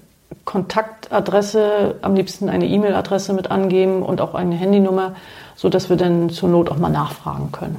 Kontaktadresse, 0.45 1.95
am 2.01 2.15
liebsten 2.15 2.49
eine 2.49 2.67
E-Mail-Adresse 2.67 3.33
mit 3.33 3.51
angeben 3.51 4.03
und 4.03 4.21
auch 4.21 4.33
eine 4.33 4.55
Handynummer, 4.55 5.15
sodass 5.55 5.89
wir 5.89 5.97
dann 5.97 6.29
zur 6.29 6.49
Not 6.49 6.69
auch 6.69 6.77
mal 6.77 6.89
nachfragen 6.89 7.51
können. 7.51 7.77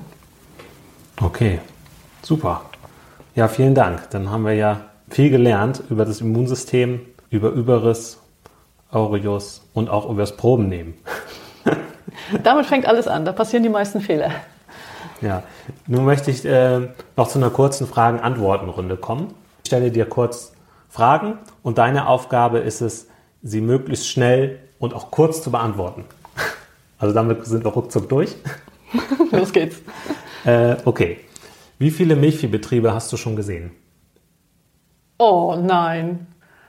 Okay, 1.22 1.60
super. 2.26 2.62
Ja, 3.34 3.48
vielen 3.48 3.74
Dank. 3.74 4.10
Dann 4.10 4.30
haben 4.30 4.44
wir 4.44 4.54
ja 4.54 4.80
viel 5.08 5.30
gelernt 5.30 5.82
über 5.88 6.04
das 6.04 6.20
Immunsystem, 6.20 7.00
über 7.30 7.50
Überriss, 7.50 8.18
Aureus 8.90 9.62
und 9.74 9.88
auch 9.88 10.08
über 10.10 10.22
das 10.22 10.36
Probennehmen. 10.36 10.94
Damit 12.42 12.66
fängt 12.66 12.86
alles 12.86 13.06
an. 13.06 13.24
Da 13.24 13.32
passieren 13.32 13.62
die 13.62 13.68
meisten 13.68 14.00
Fehler. 14.00 14.30
Ja, 15.20 15.42
nun 15.86 16.04
möchte 16.04 16.30
ich 16.30 16.44
äh, 16.44 16.88
noch 17.16 17.28
zu 17.28 17.38
einer 17.38 17.50
kurzen 17.50 17.86
Fragen-Antworten-Runde 17.86 18.96
kommen. 18.96 19.34
Ich 19.62 19.68
stelle 19.68 19.90
dir 19.90 20.06
kurz 20.06 20.52
Fragen 20.88 21.38
und 21.62 21.78
deine 21.78 22.08
Aufgabe 22.08 22.58
ist 22.58 22.80
es, 22.80 23.08
sie 23.42 23.60
möglichst 23.60 24.08
schnell 24.08 24.58
und 24.78 24.94
auch 24.94 25.10
kurz 25.10 25.42
zu 25.42 25.50
beantworten. 25.50 26.04
Also 26.98 27.12
damit 27.12 27.44
sind 27.44 27.62
wir 27.62 27.72
ruckzuck 27.72 28.08
durch. 28.08 28.34
Los 29.30 29.52
geht's. 29.52 29.82
Äh, 30.46 30.76
okay. 30.86 31.18
Wie 31.78 31.90
viele 31.90 32.16
Milchviehbetriebe 32.16 32.94
hast 32.94 33.12
du 33.12 33.18
schon 33.18 33.36
gesehen? 33.36 33.70
Oh 35.18 35.56
nein. 35.60 36.26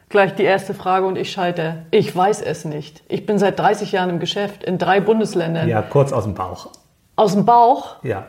Gleich 0.10 0.36
die 0.36 0.44
erste 0.44 0.74
Frage 0.74 1.06
und 1.06 1.18
ich 1.18 1.32
scheitere. 1.32 1.86
Ich 1.92 2.14
weiß 2.14 2.42
es 2.42 2.66
nicht. 2.66 3.04
Ich 3.08 3.26
bin 3.26 3.38
seit 3.38 3.60
30 3.60 3.92
Jahren 3.94 4.10
im 4.10 4.20
Geschäft 4.20 4.64
in 4.64 4.78
drei 4.78 5.00
Bundesländern. 5.00 5.68
Ja, 5.68 5.82
kurz 5.82 6.12
aus 6.12 6.24
dem 6.24 6.34
Bauch. 6.34 6.72
Aus 7.16 7.34
dem 7.34 7.46
Bauch? 7.46 8.04
Ja. 8.04 8.28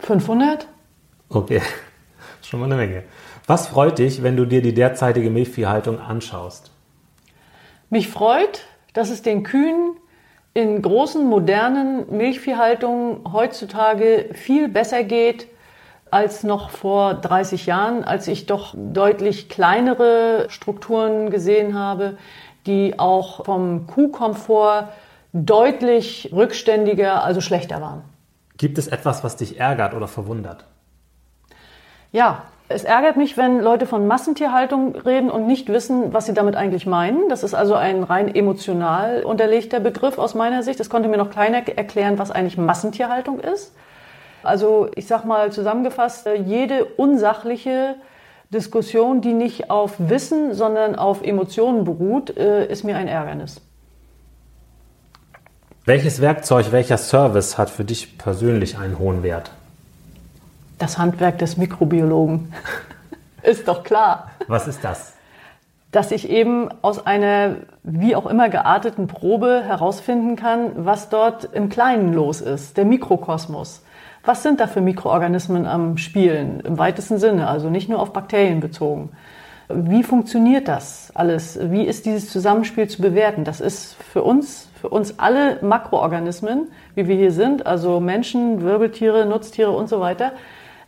500? 0.00 0.68
Okay, 1.28 1.62
schon 2.42 2.60
mal 2.60 2.66
eine 2.66 2.76
Menge. 2.76 3.02
Was 3.46 3.68
freut 3.68 3.98
dich, 3.98 4.22
wenn 4.22 4.36
du 4.36 4.44
dir 4.44 4.62
die 4.62 4.74
derzeitige 4.74 5.30
Milchviehhaltung 5.30 6.00
anschaust? 6.00 6.70
Mich 7.90 8.08
freut, 8.08 8.64
dass 8.92 9.10
es 9.10 9.22
den 9.22 9.42
Kühen 9.42 9.96
in 10.54 10.80
großen, 10.82 11.24
modernen 11.24 12.16
Milchviehhaltungen 12.16 13.32
heutzutage 13.32 14.30
viel 14.32 14.68
besser 14.68 15.04
geht 15.04 15.48
als 16.16 16.44
noch 16.44 16.70
vor 16.70 17.12
30 17.12 17.66
Jahren, 17.66 18.02
als 18.02 18.26
ich 18.26 18.46
doch 18.46 18.72
deutlich 18.74 19.50
kleinere 19.50 20.46
Strukturen 20.48 21.28
gesehen 21.28 21.78
habe, 21.78 22.16
die 22.64 22.98
auch 22.98 23.44
vom 23.44 23.86
Kuhkomfort 23.86 24.88
deutlich 25.34 26.30
rückständiger, 26.32 27.22
also 27.22 27.42
schlechter 27.42 27.82
waren. 27.82 28.02
Gibt 28.56 28.78
es 28.78 28.86
etwas, 28.86 29.24
was 29.24 29.36
dich 29.36 29.60
ärgert 29.60 29.92
oder 29.92 30.08
verwundert? 30.08 30.64
Ja, 32.12 32.44
es 32.70 32.84
ärgert 32.84 33.18
mich, 33.18 33.36
wenn 33.36 33.60
Leute 33.60 33.84
von 33.84 34.06
Massentierhaltung 34.06 34.96
reden 34.96 35.30
und 35.30 35.46
nicht 35.46 35.68
wissen, 35.68 36.14
was 36.14 36.24
sie 36.24 36.32
damit 36.32 36.56
eigentlich 36.56 36.86
meinen. 36.86 37.28
Das 37.28 37.42
ist 37.42 37.52
also 37.52 37.74
ein 37.74 38.02
rein 38.02 38.34
emotional 38.34 39.22
unterlegter 39.22 39.80
Begriff 39.80 40.16
aus 40.16 40.34
meiner 40.34 40.62
Sicht. 40.62 40.80
Das 40.80 40.88
konnte 40.88 41.10
mir 41.10 41.18
noch 41.18 41.30
keiner 41.30 41.68
erklären, 41.68 42.18
was 42.18 42.30
eigentlich 42.30 42.56
Massentierhaltung 42.56 43.38
ist. 43.38 43.74
Also 44.42 44.88
ich 44.94 45.06
sag 45.06 45.24
mal 45.24 45.52
zusammengefasst, 45.52 46.28
jede 46.44 46.84
unsachliche 46.84 47.96
Diskussion, 48.50 49.20
die 49.20 49.32
nicht 49.32 49.70
auf 49.70 49.94
Wissen, 49.98 50.54
sondern 50.54 50.94
auf 50.94 51.22
Emotionen 51.22 51.84
beruht, 51.84 52.36
äh, 52.36 52.66
ist 52.66 52.84
mir 52.84 52.96
ein 52.96 53.08
Ärgernis. 53.08 53.60
Welches 55.84 56.20
Werkzeug, 56.20 56.72
welcher 56.72 56.98
Service 56.98 57.58
hat 57.58 57.70
für 57.70 57.84
dich 57.84 58.18
persönlich 58.18 58.76
einen 58.78 58.98
hohen 58.98 59.22
Wert? 59.22 59.52
Das 60.78 60.98
Handwerk 60.98 61.38
des 61.38 61.56
Mikrobiologen. 61.56 62.52
ist 63.42 63.68
doch 63.68 63.84
klar. 63.84 64.30
Was 64.48 64.66
ist 64.66 64.82
das? 64.82 65.12
Dass 65.92 66.10
ich 66.10 66.28
eben 66.28 66.68
aus 66.82 67.06
einer 67.06 67.56
wie 67.84 68.16
auch 68.16 68.26
immer 68.26 68.48
gearteten 68.48 69.06
Probe 69.06 69.62
herausfinden 69.64 70.34
kann, 70.34 70.72
was 70.84 71.08
dort 71.08 71.44
im 71.44 71.68
Kleinen 71.68 72.12
los 72.12 72.40
ist, 72.40 72.76
der 72.76 72.84
Mikrokosmos. 72.84 73.82
Was 74.26 74.42
sind 74.42 74.58
da 74.58 74.66
für 74.66 74.80
Mikroorganismen 74.80 75.66
am 75.66 75.98
Spielen 75.98 76.58
im 76.58 76.78
weitesten 76.78 77.18
Sinne, 77.18 77.46
also 77.46 77.70
nicht 77.70 77.88
nur 77.88 78.00
auf 78.00 78.12
Bakterien 78.12 78.58
bezogen? 78.58 79.10
Wie 79.68 80.02
funktioniert 80.02 80.66
das 80.66 81.12
alles? 81.14 81.56
Wie 81.62 81.84
ist 81.84 82.06
dieses 82.06 82.28
Zusammenspiel 82.30 82.88
zu 82.88 83.02
bewerten? 83.02 83.44
Das 83.44 83.60
ist 83.60 83.94
für 83.94 84.24
uns, 84.24 84.68
für 84.80 84.88
uns 84.88 85.20
alle 85.20 85.62
Makroorganismen, 85.62 86.72
wie 86.96 87.06
wir 87.06 87.14
hier 87.14 87.30
sind, 87.30 87.66
also 87.66 88.00
Menschen, 88.00 88.62
Wirbeltiere, 88.62 89.26
Nutztiere 89.26 89.70
und 89.70 89.88
so 89.88 90.00
weiter, 90.00 90.32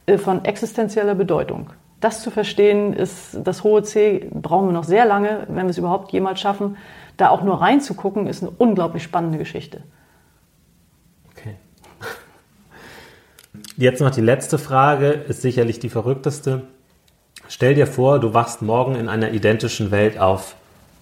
äh, 0.06 0.18
von 0.18 0.44
existenzieller 0.44 1.14
Bedeutung. 1.14 1.70
Das 2.00 2.22
zu 2.22 2.32
verstehen, 2.32 2.92
ist 2.92 3.38
das 3.44 3.62
hohe 3.62 3.84
C, 3.84 4.30
brauchen 4.32 4.66
wir 4.66 4.72
noch 4.72 4.84
sehr 4.84 5.04
lange, 5.04 5.46
wenn 5.46 5.66
wir 5.66 5.70
es 5.70 5.78
überhaupt 5.78 6.10
jemals 6.10 6.40
schaffen. 6.40 6.76
Da 7.16 7.28
auch 7.28 7.42
nur 7.42 7.60
reinzugucken, 7.60 8.26
ist 8.26 8.42
eine 8.42 8.50
unglaublich 8.58 9.04
spannende 9.04 9.38
Geschichte. 9.38 9.82
Jetzt 13.78 14.00
noch 14.00 14.10
die 14.10 14.20
letzte 14.20 14.58
Frage, 14.58 15.10
ist 15.10 15.40
sicherlich 15.40 15.78
die 15.78 15.88
verrückteste. 15.88 16.64
Stell 17.48 17.76
dir 17.76 17.86
vor, 17.86 18.18
du 18.18 18.34
wachst 18.34 18.60
morgen 18.60 18.96
in 18.96 19.08
einer 19.08 19.30
identischen 19.30 19.92
Welt 19.92 20.18
auf 20.18 20.56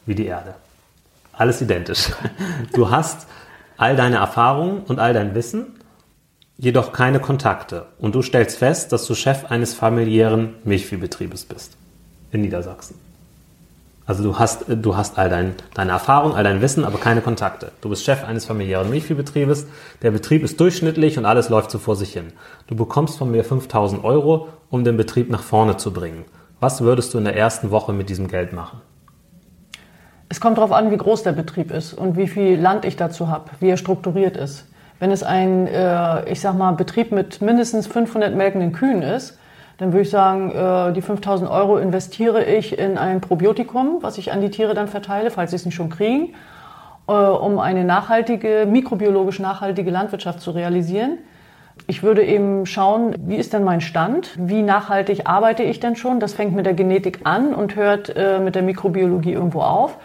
wie 0.04 0.14
die 0.14 0.26
Erde. 0.26 0.56
Alles 1.32 1.62
identisch. 1.62 2.10
Du 2.74 2.90
hast 2.90 3.28
all 3.78 3.96
deine 3.96 4.16
Erfahrungen 4.16 4.82
und 4.82 4.98
all 4.98 5.14
dein 5.14 5.34
Wissen 5.34 5.68
jedoch 6.58 6.92
keine 6.92 7.18
Kontakte 7.18 7.86
und 7.98 8.14
du 8.14 8.20
stellst 8.20 8.58
fest, 8.58 8.92
dass 8.92 9.06
du 9.06 9.14
Chef 9.14 9.46
eines 9.46 9.72
familiären 9.72 10.56
Milchviehbetriebes 10.64 11.46
bist 11.46 11.78
in 12.30 12.42
Niedersachsen. 12.42 12.98
Also 14.06 14.22
du 14.22 14.38
hast, 14.38 14.66
du 14.68 14.96
hast 14.96 15.18
all 15.18 15.28
dein, 15.28 15.56
deine 15.74 15.90
Erfahrung, 15.90 16.36
all 16.36 16.44
dein 16.44 16.60
Wissen, 16.62 16.84
aber 16.84 16.98
keine 16.98 17.22
Kontakte. 17.22 17.72
Du 17.80 17.88
bist 17.88 18.04
Chef 18.04 18.24
eines 18.24 18.44
familiären 18.44 18.88
Milchviehbetriebes. 18.88 19.66
Der 20.00 20.12
Betrieb 20.12 20.44
ist 20.44 20.60
durchschnittlich 20.60 21.18
und 21.18 21.24
alles 21.24 21.48
läuft 21.48 21.72
so 21.72 21.78
vor 21.78 21.96
sich 21.96 22.12
hin. 22.12 22.32
Du 22.68 22.76
bekommst 22.76 23.18
von 23.18 23.32
mir 23.32 23.42
5000 23.42 24.04
Euro, 24.04 24.48
um 24.70 24.84
den 24.84 24.96
Betrieb 24.96 25.28
nach 25.28 25.42
vorne 25.42 25.76
zu 25.76 25.92
bringen. 25.92 26.24
Was 26.60 26.82
würdest 26.82 27.12
du 27.14 27.18
in 27.18 27.24
der 27.24 27.36
ersten 27.36 27.72
Woche 27.72 27.92
mit 27.92 28.08
diesem 28.08 28.28
Geld 28.28 28.52
machen? 28.52 28.80
Es 30.28 30.40
kommt 30.40 30.58
darauf 30.58 30.72
an, 30.72 30.92
wie 30.92 30.96
groß 30.96 31.24
der 31.24 31.32
Betrieb 31.32 31.72
ist 31.72 31.92
und 31.92 32.16
wie 32.16 32.28
viel 32.28 32.60
Land 32.60 32.84
ich 32.84 32.96
dazu 32.96 33.28
habe, 33.28 33.50
wie 33.58 33.70
er 33.70 33.76
strukturiert 33.76 34.36
ist. 34.36 34.66
Wenn 35.00 35.10
es 35.10 35.24
ein, 35.24 35.66
äh, 35.66 36.30
ich 36.30 36.40
sag 36.40 36.56
mal, 36.56 36.72
Betrieb 36.72 37.10
mit 37.10 37.42
mindestens 37.42 37.88
500 37.88 38.34
melkenden 38.34 38.72
Kühen 38.72 39.02
ist, 39.02 39.38
dann 39.78 39.92
würde 39.92 40.02
ich 40.02 40.10
sagen, 40.10 40.50
äh, 40.50 40.92
die 40.92 41.02
5000 41.02 41.50
Euro 41.50 41.76
investiere 41.76 42.44
ich 42.44 42.78
in 42.78 42.96
ein 42.96 43.20
Probiotikum, 43.20 43.98
was 44.00 44.16
ich 44.18 44.32
an 44.32 44.40
die 44.40 44.50
Tiere 44.50 44.74
dann 44.74 44.88
verteile, 44.88 45.30
falls 45.30 45.50
sie 45.50 45.56
es 45.56 45.66
nicht 45.66 45.74
schon 45.74 45.90
kriegen, 45.90 46.34
äh, 47.08 47.12
um 47.12 47.58
eine 47.58 47.84
nachhaltige, 47.84 48.66
mikrobiologisch 48.66 49.38
nachhaltige 49.38 49.90
Landwirtschaft 49.90 50.40
zu 50.40 50.52
realisieren. 50.52 51.18
Ich 51.86 52.02
würde 52.02 52.24
eben 52.24 52.64
schauen, 52.64 53.14
wie 53.18 53.36
ist 53.36 53.52
denn 53.52 53.62
mein 53.62 53.82
Stand? 53.82 54.30
Wie 54.38 54.62
nachhaltig 54.62 55.26
arbeite 55.26 55.62
ich 55.62 55.78
denn 55.78 55.94
schon? 55.94 56.20
Das 56.20 56.32
fängt 56.32 56.54
mit 56.54 56.64
der 56.64 56.72
Genetik 56.72 57.20
an 57.24 57.54
und 57.54 57.76
hört 57.76 58.16
äh, 58.16 58.38
mit 58.38 58.54
der 58.54 58.62
Mikrobiologie 58.62 59.32
irgendwo 59.32 59.60
auf. 59.60 59.98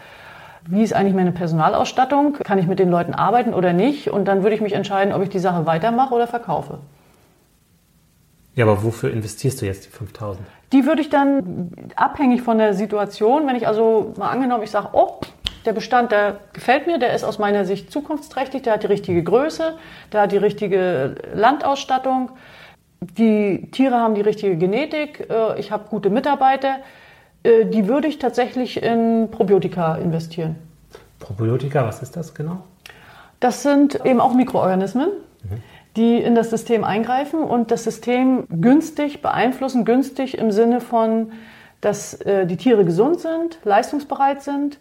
wie 0.67 0.83
ist 0.83 0.93
eigentlich 0.93 1.15
meine 1.15 1.31
Personalausstattung? 1.31 2.33
Kann 2.43 2.59
ich 2.59 2.67
mit 2.67 2.77
den 2.77 2.91
Leuten 2.91 3.13
arbeiten 3.13 3.53
oder 3.53 3.71
nicht? 3.71 4.09
Und 4.11 4.25
dann 4.25 4.43
würde 4.43 4.55
ich 4.55 4.61
mich 4.61 4.73
entscheiden, 4.73 5.13
ob 5.13 5.23
ich 5.23 5.29
die 5.29 5.39
Sache 5.39 5.65
weitermache 5.65 6.13
oder 6.13 6.27
verkaufe. 6.27 6.79
Ja, 8.55 8.65
aber 8.65 8.83
wofür 8.83 9.11
investierst 9.11 9.61
du 9.61 9.65
jetzt 9.65 9.85
die 9.85 9.89
5000? 9.89 10.45
Die 10.73 10.85
würde 10.85 11.01
ich 11.01 11.09
dann 11.09 11.71
abhängig 11.95 12.41
von 12.41 12.57
der 12.57 12.73
Situation, 12.73 13.47
wenn 13.47 13.55
ich 13.55 13.67
also 13.67 14.13
mal 14.17 14.29
angenommen, 14.29 14.63
ich 14.63 14.71
sage, 14.71 14.89
oh, 14.93 15.19
der 15.65 15.73
Bestand, 15.73 16.11
der 16.11 16.39
gefällt 16.53 16.87
mir, 16.87 16.97
der 16.97 17.13
ist 17.13 17.23
aus 17.23 17.39
meiner 17.39 17.65
Sicht 17.65 17.91
zukunftsträchtig, 17.91 18.63
der 18.63 18.73
hat 18.73 18.83
die 18.83 18.87
richtige 18.87 19.23
Größe, 19.23 19.77
der 20.11 20.21
hat 20.21 20.31
die 20.31 20.37
richtige 20.37 21.15
Landausstattung, 21.33 22.31
die 23.01 23.69
Tiere 23.71 23.95
haben 23.95 24.15
die 24.15 24.21
richtige 24.21 24.57
Genetik, 24.57 25.27
äh, 25.29 25.59
ich 25.59 25.71
habe 25.71 25.89
gute 25.89 26.09
Mitarbeiter, 26.09 26.77
äh, 27.43 27.65
die 27.65 27.87
würde 27.87 28.07
ich 28.07 28.19
tatsächlich 28.19 28.81
in 28.81 29.29
Probiotika 29.31 29.95
investieren. 29.95 30.55
Probiotika, 31.19 31.85
was 31.85 32.01
ist 32.01 32.15
das 32.15 32.33
genau? 32.33 32.63
Das 33.39 33.63
sind 33.63 34.05
eben 34.05 34.19
auch 34.19 34.33
Mikroorganismen, 34.33 35.09
mhm. 35.43 35.63
Die 35.95 36.17
in 36.17 36.35
das 36.35 36.49
System 36.49 36.83
eingreifen 36.83 37.41
und 37.41 37.71
das 37.71 37.83
System 37.83 38.45
günstig 38.49 39.21
beeinflussen, 39.21 39.85
günstig 39.85 40.37
im 40.37 40.51
Sinne 40.51 40.79
von, 40.79 41.31
dass 41.81 42.13
äh, 42.21 42.45
die 42.45 42.57
Tiere 42.57 42.85
gesund 42.85 43.19
sind, 43.19 43.59
leistungsbereit 43.63 44.41
sind 44.41 44.79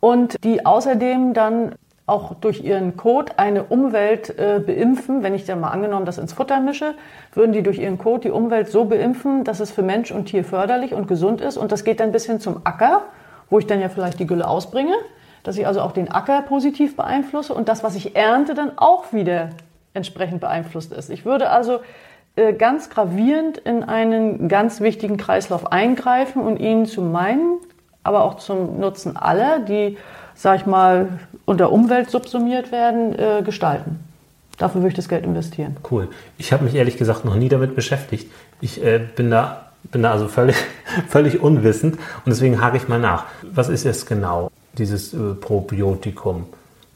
und 0.00 0.42
die 0.42 0.66
außerdem 0.66 1.34
dann 1.34 1.74
auch 2.06 2.34
durch 2.34 2.64
ihren 2.64 2.96
Kot 2.96 3.38
eine 3.38 3.62
Umwelt 3.62 4.36
äh, 4.36 4.60
beimpfen. 4.64 5.22
Wenn 5.22 5.34
ich 5.34 5.44
dann 5.44 5.60
mal 5.60 5.68
angenommen 5.68 6.06
das 6.06 6.18
ins 6.18 6.32
Futter 6.32 6.58
mische, 6.58 6.94
würden 7.32 7.52
die 7.52 7.62
durch 7.62 7.78
ihren 7.78 7.98
Kot 7.98 8.24
die 8.24 8.30
Umwelt 8.30 8.68
so 8.68 8.84
beimpfen, 8.84 9.44
dass 9.44 9.60
es 9.60 9.70
für 9.70 9.82
Mensch 9.82 10.10
und 10.10 10.24
Tier 10.24 10.44
förderlich 10.44 10.92
und 10.92 11.06
gesund 11.06 11.40
ist. 11.40 11.56
Und 11.56 11.70
das 11.70 11.84
geht 11.84 12.00
dann 12.00 12.10
bis 12.10 12.26
hin 12.26 12.40
zum 12.40 12.62
Acker, 12.64 13.02
wo 13.48 13.60
ich 13.60 13.68
dann 13.68 13.80
ja 13.80 13.88
vielleicht 13.88 14.18
die 14.18 14.26
Gülle 14.26 14.48
ausbringe, 14.48 14.94
dass 15.44 15.56
ich 15.56 15.68
also 15.68 15.80
auch 15.82 15.92
den 15.92 16.10
Acker 16.10 16.42
positiv 16.42 16.96
beeinflusse 16.96 17.54
und 17.54 17.68
das, 17.68 17.84
was 17.84 17.94
ich 17.94 18.16
ernte, 18.16 18.54
dann 18.54 18.76
auch 18.76 19.12
wieder 19.12 19.50
entsprechend 19.94 20.40
beeinflusst 20.40 20.92
ist. 20.92 21.10
Ich 21.10 21.24
würde 21.24 21.50
also 21.50 21.80
äh, 22.36 22.52
ganz 22.52 22.90
gravierend 22.90 23.58
in 23.58 23.82
einen 23.82 24.48
ganz 24.48 24.80
wichtigen 24.80 25.16
Kreislauf 25.16 25.72
eingreifen 25.72 26.42
und 26.42 26.58
ihn 26.58 26.86
zu 26.86 27.02
meinen, 27.02 27.58
aber 28.02 28.24
auch 28.24 28.36
zum 28.36 28.78
Nutzen 28.78 29.16
aller, 29.16 29.58
die, 29.60 29.96
sag 30.34 30.60
ich 30.60 30.66
mal, 30.66 31.08
unter 31.44 31.72
Umwelt 31.72 32.10
subsumiert 32.10 32.72
werden, 32.72 33.18
äh, 33.18 33.42
gestalten. 33.42 34.00
Dafür 34.58 34.82
würde 34.82 34.90
ich 34.90 34.96
das 34.96 35.08
Geld 35.08 35.24
investieren. 35.24 35.76
Cool. 35.90 36.08
Ich 36.38 36.52
habe 36.52 36.64
mich 36.64 36.74
ehrlich 36.74 36.98
gesagt 36.98 37.24
noch 37.24 37.34
nie 37.34 37.48
damit 37.48 37.74
beschäftigt. 37.74 38.30
Ich 38.60 38.84
äh, 38.84 38.98
bin 38.98 39.30
da 39.30 39.70
bin 39.90 40.02
da 40.02 40.12
also 40.12 40.28
völlig, 40.28 40.56
völlig 41.08 41.40
unwissend 41.40 41.94
und 41.94 42.26
deswegen 42.26 42.60
hake 42.60 42.76
ich 42.76 42.88
mal 42.88 43.00
nach. 43.00 43.26
Was 43.42 43.68
ist 43.68 43.86
es 43.86 44.06
genau, 44.06 44.50
dieses 44.74 45.14
äh, 45.14 45.34
Probiotikum? 45.34 46.46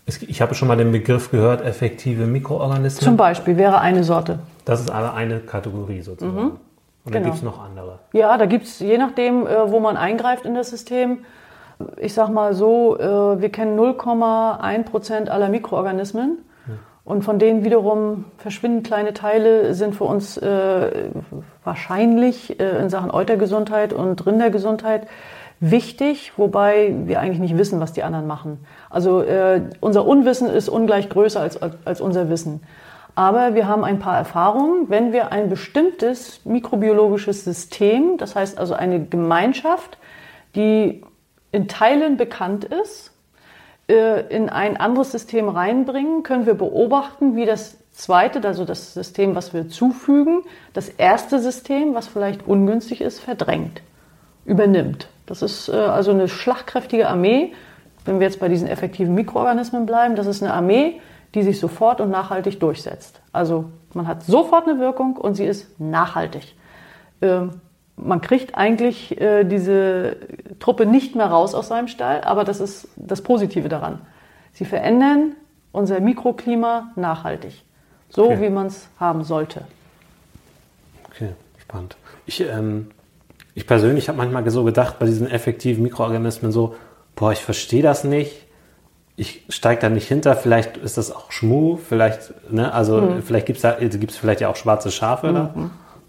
Ich 0.06 0.42
habe 0.42 0.54
schon 0.54 0.68
mal 0.68 0.76
den 0.76 0.92
Begriff 0.92 1.30
gehört, 1.30 1.64
effektive 1.64 2.26
Mikroorganismen. 2.26 3.02
Zum 3.02 3.16
Beispiel 3.16 3.56
wäre 3.56 3.80
eine 3.80 4.04
Sorte. 4.04 4.40
Das 4.66 4.80
ist 4.80 4.90
aber 4.90 5.14
eine 5.14 5.40
Kategorie 5.40 6.02
sozusagen. 6.02 6.37
Mhm. 6.37 6.52
Und 7.04 7.12
genau. 7.12 7.25
gibt 7.25 7.37
es 7.37 7.42
noch 7.42 7.62
andere? 7.62 8.00
Ja, 8.12 8.37
da 8.37 8.46
gibt 8.46 8.64
es, 8.66 8.80
je 8.80 8.99
nachdem, 8.99 9.46
äh, 9.46 9.70
wo 9.70 9.80
man 9.80 9.96
eingreift 9.96 10.44
in 10.44 10.54
das 10.54 10.70
System, 10.70 11.18
ich 11.96 12.14
sag 12.14 12.28
mal 12.28 12.54
so, 12.54 12.99
äh, 12.99 13.40
wir 13.40 13.49
kennen 13.50 13.78
0,1 13.78 14.84
Prozent 14.84 15.30
aller 15.30 15.49
Mikroorganismen. 15.49 16.38
Und 17.06 17.23
von 17.23 17.38
denen 17.38 17.64
wiederum 17.64 18.25
verschwinden 18.38 18.82
kleine 18.82 19.12
Teile, 19.12 19.75
sind 19.75 19.94
für 19.94 20.04
uns 20.04 20.38
äh, 20.38 21.11
wahrscheinlich 21.62 22.58
in 22.58 22.88
Sachen 22.88 23.11
Eutergesundheit 23.11 23.92
und 23.92 24.25
Rindergesundheit 24.25 25.06
wichtig, 25.71 26.33
wobei 26.37 26.94
wir 27.06 27.21
eigentlich 27.21 27.40
nicht 27.40 27.56
wissen, 27.56 27.80
was 27.80 27.92
die 27.92 28.02
anderen 28.02 28.26
machen. 28.26 28.64
Also 28.90 29.23
äh, 29.23 29.62
unser 29.80 30.06
Unwissen 30.06 30.49
ist 30.49 30.68
ungleich 30.68 31.09
größer 31.09 31.40
als, 31.40 31.59
als 31.62 32.00
unser 32.00 32.28
Wissen. 32.28 32.61
Aber 33.14 33.54
wir 33.54 33.68
haben 33.68 33.85
ein 33.85 33.99
paar 33.99 34.16
Erfahrungen. 34.16 34.90
Wenn 34.90 35.12
wir 35.12 35.33
ein 35.33 35.49
bestimmtes 35.49 36.44
mikrobiologisches 36.44 37.44
System, 37.44 38.18
das 38.18 38.35
heißt 38.35 38.59
also 38.59 38.75
eine 38.75 39.04
Gemeinschaft, 39.04 39.99
die 40.55 41.03
in 41.53 41.68
Teilen 41.68 42.16
bekannt 42.16 42.64
ist, 42.64 43.12
äh, 43.88 44.27
in 44.35 44.48
ein 44.50 44.77
anderes 44.77 45.12
System 45.12 45.48
reinbringen, 45.48 46.24
können 46.24 46.46
wir 46.46 46.55
beobachten, 46.55 47.37
wie 47.37 47.46
das 47.46 47.79
zweite, 47.92 48.46
also 48.46 48.64
das 48.64 48.92
System, 48.92 49.35
was 49.35 49.55
wir 49.55 49.68
zufügen, 49.68 50.42
das 50.72 50.88
erste 50.88 51.38
System, 51.38 51.94
was 51.94 52.09
vielleicht 52.09 52.46
ungünstig 52.46 53.00
ist, 53.00 53.20
verdrängt, 53.20 53.83
übernimmt. 54.44 55.09
Das 55.26 55.42
ist 55.42 55.68
äh, 55.68 55.72
also 55.72 56.10
eine 56.10 56.28
schlagkräftige 56.28 57.08
Armee. 57.08 57.52
Wenn 58.04 58.20
wir 58.20 58.26
jetzt 58.26 58.40
bei 58.40 58.48
diesen 58.48 58.68
effektiven 58.68 59.14
Mikroorganismen 59.14 59.87
bleiben, 59.87 60.16
das 60.16 60.26
ist 60.26 60.42
eine 60.42 60.52
Armee, 60.52 61.00
die 61.34 61.42
sich 61.42 61.58
sofort 61.58 62.00
und 62.00 62.10
nachhaltig 62.10 62.60
durchsetzt. 62.60 63.20
Also 63.32 63.66
man 63.94 64.06
hat 64.06 64.22
sofort 64.24 64.68
eine 64.68 64.78
Wirkung 64.78 65.16
und 65.16 65.34
sie 65.34 65.44
ist 65.44 65.80
nachhaltig. 65.80 66.54
Ähm, 67.22 67.60
man 67.96 68.20
kriegt 68.20 68.56
eigentlich 68.56 69.20
äh, 69.20 69.44
diese 69.44 70.16
Truppe 70.58 70.84
nicht 70.84 71.14
mehr 71.14 71.26
raus 71.26 71.54
aus 71.54 71.68
seinem 71.68 71.88
Stall, 71.88 72.22
aber 72.22 72.44
das 72.44 72.60
ist 72.60 72.88
das 72.96 73.22
Positive 73.22 73.68
daran. 73.68 74.00
Sie 74.52 74.64
verändern 74.64 75.37
unser 75.72 76.00
Mikroklima 76.00 76.90
nachhaltig, 76.96 77.62
so 78.08 78.26
okay. 78.26 78.42
wie 78.42 78.50
man 78.50 78.66
es 78.66 78.88
haben 78.98 79.24
sollte. 79.24 79.64
Okay, 81.08 81.30
spannend. 81.58 81.96
Ich, 82.26 82.40
ähm, 82.40 82.90
ich 83.54 83.66
persönlich 83.66 84.08
habe 84.08 84.18
manchmal 84.18 84.48
so 84.50 84.64
gedacht 84.64 84.98
bei 84.98 85.06
diesen 85.06 85.30
effektiven 85.30 85.82
Mikroorganismen 85.82 86.52
so, 86.52 86.74
boah, 87.14 87.32
ich 87.32 87.40
verstehe 87.40 87.82
das 87.82 88.04
nicht. 88.04 88.46
Ich 89.16 89.44
steige 89.48 89.80
da 89.80 89.88
nicht 89.88 90.08
hinter, 90.08 90.34
vielleicht 90.34 90.76
ist 90.76 90.98
das 90.98 91.14
auch 91.14 91.30
Schmu, 91.30 91.76
vielleicht, 91.76 92.34
ne, 92.50 92.74
also 92.74 93.00
mhm. 93.00 93.22
vielleicht 93.22 93.46
gibt 93.46 93.58
es 93.58 93.62
da, 93.62 93.76
gibt's 93.78 94.16
vielleicht 94.16 94.40
ja 94.40 94.48
auch 94.48 94.56
schwarze 94.56 94.90
Schafe 94.90 95.28
mhm. 95.28 95.34
da. 95.34 95.54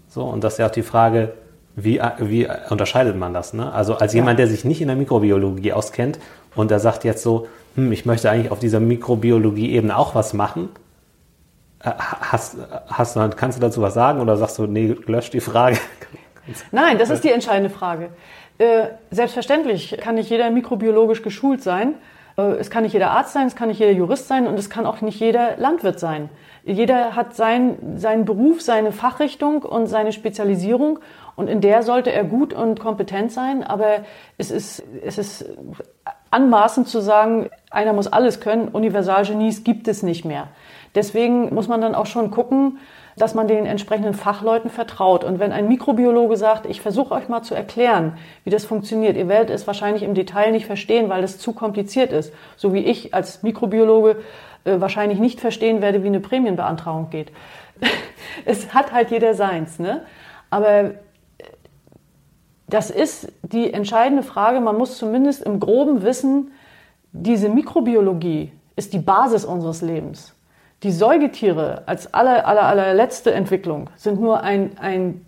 So, 0.08 0.24
und 0.24 0.42
das 0.42 0.54
ist 0.54 0.58
ja 0.58 0.66
auch 0.66 0.72
die 0.72 0.82
Frage, 0.82 1.34
wie, 1.76 2.00
wie 2.18 2.48
unterscheidet 2.70 3.16
man 3.16 3.32
das? 3.32 3.52
Ne? 3.52 3.70
Also 3.70 3.96
als 3.96 4.14
jemand, 4.14 4.38
der 4.38 4.48
sich 4.48 4.64
nicht 4.64 4.80
in 4.80 4.88
der 4.88 4.96
Mikrobiologie 4.96 5.72
auskennt 5.72 6.18
und 6.56 6.70
der 6.70 6.80
sagt 6.80 7.04
jetzt 7.04 7.22
so, 7.22 7.46
hm, 7.76 7.92
ich 7.92 8.06
möchte 8.06 8.30
eigentlich 8.30 8.50
auf 8.50 8.58
dieser 8.58 8.80
Mikrobiologie-Ebene 8.80 9.96
auch 9.96 10.14
was 10.14 10.32
machen, 10.32 10.70
äh, 11.80 11.90
hast, 11.98 12.56
hast, 12.88 13.36
kannst 13.36 13.58
du 13.58 13.60
dazu 13.60 13.82
was 13.82 13.94
sagen 13.94 14.20
oder 14.20 14.36
sagst 14.38 14.58
du, 14.58 14.66
nee, 14.66 14.96
lösch 15.06 15.30
die 15.30 15.40
Frage? 15.40 15.76
Nein, 16.72 16.98
das 16.98 17.10
ist 17.10 17.24
die 17.24 17.30
entscheidende 17.30 17.70
Frage. 17.70 18.10
Äh, 18.58 18.88
selbstverständlich 19.10 19.96
kann 20.00 20.14
nicht 20.14 20.30
jeder 20.30 20.50
mikrobiologisch 20.50 21.22
geschult 21.22 21.62
sein. 21.62 21.94
Äh, 22.38 22.42
es 22.58 22.70
kann 22.70 22.84
nicht 22.84 22.92
jeder 22.92 23.10
Arzt 23.10 23.32
sein, 23.32 23.46
es 23.46 23.56
kann 23.56 23.68
nicht 23.68 23.80
jeder 23.80 23.92
Jurist 23.92 24.28
sein 24.28 24.46
und 24.46 24.58
es 24.58 24.70
kann 24.70 24.86
auch 24.86 25.00
nicht 25.00 25.20
jeder 25.20 25.56
Landwirt 25.56 26.00
sein. 26.00 26.30
Jeder 26.64 27.14
hat 27.14 27.36
sein, 27.36 27.78
seinen 27.96 28.24
Beruf, 28.24 28.60
seine 28.60 28.92
Fachrichtung 28.92 29.62
und 29.62 29.86
seine 29.86 30.12
Spezialisierung 30.12 30.98
und 31.36 31.48
in 31.48 31.60
der 31.60 31.82
sollte 31.82 32.10
er 32.10 32.24
gut 32.24 32.52
und 32.54 32.80
kompetent 32.80 33.30
sein, 33.30 33.62
aber 33.62 34.04
es 34.38 34.50
ist, 34.50 34.82
es 35.04 35.18
ist 35.18 35.44
anmaßend 36.30 36.88
zu 36.88 37.00
sagen, 37.00 37.50
einer 37.70 37.92
muss 37.92 38.08
alles 38.08 38.40
können. 38.40 38.68
Universalgenies 38.68 39.62
gibt 39.62 39.86
es 39.86 40.02
nicht 40.02 40.24
mehr. 40.24 40.48
Deswegen 40.94 41.54
muss 41.54 41.68
man 41.68 41.80
dann 41.80 41.94
auch 41.94 42.06
schon 42.06 42.30
gucken, 42.30 42.78
dass 43.16 43.34
man 43.34 43.48
den 43.48 43.64
entsprechenden 43.64 44.12
Fachleuten 44.12 44.70
vertraut. 44.70 45.24
Und 45.24 45.38
wenn 45.38 45.50
ein 45.50 45.68
Mikrobiologe 45.68 46.36
sagt, 46.36 46.66
ich 46.66 46.82
versuche 46.82 47.14
euch 47.14 47.28
mal 47.28 47.42
zu 47.42 47.54
erklären, 47.54 48.18
wie 48.44 48.50
das 48.50 48.66
funktioniert, 48.66 49.16
ihr 49.16 49.26
werdet 49.26 49.50
es 49.50 49.66
wahrscheinlich 49.66 50.02
im 50.02 50.14
Detail 50.14 50.52
nicht 50.52 50.66
verstehen, 50.66 51.08
weil 51.08 51.24
es 51.24 51.38
zu 51.38 51.54
kompliziert 51.54 52.12
ist. 52.12 52.32
So 52.56 52.74
wie 52.74 52.80
ich 52.80 53.14
als 53.14 53.42
Mikrobiologe 53.42 54.18
äh, 54.64 54.80
wahrscheinlich 54.80 55.18
nicht 55.18 55.40
verstehen 55.40 55.80
werde, 55.80 56.02
wie 56.02 56.08
eine 56.08 56.20
Prämienbeantragung 56.20 57.08
geht. 57.08 57.32
es 58.44 58.74
hat 58.74 58.92
halt 58.92 59.10
jeder 59.10 59.32
seins, 59.32 59.78
ne? 59.78 60.02
Aber 60.50 60.92
das 62.68 62.90
ist 62.90 63.32
die 63.42 63.72
entscheidende 63.72 64.22
Frage. 64.22 64.60
Man 64.60 64.76
muss 64.76 64.98
zumindest 64.98 65.42
im 65.42 65.60
groben 65.60 66.02
wissen, 66.02 66.52
diese 67.12 67.48
Mikrobiologie 67.48 68.52
ist 68.74 68.92
die 68.92 68.98
Basis 68.98 69.44
unseres 69.44 69.80
Lebens. 69.80 70.35
Die 70.82 70.92
Säugetiere 70.92 71.82
als 71.86 72.12
aller, 72.12 72.46
aller, 72.46 72.64
allerletzte 72.64 73.32
Entwicklung 73.32 73.88
sind 73.96 74.20
nur 74.20 74.42
ein, 74.42 74.78
ein 74.78 75.24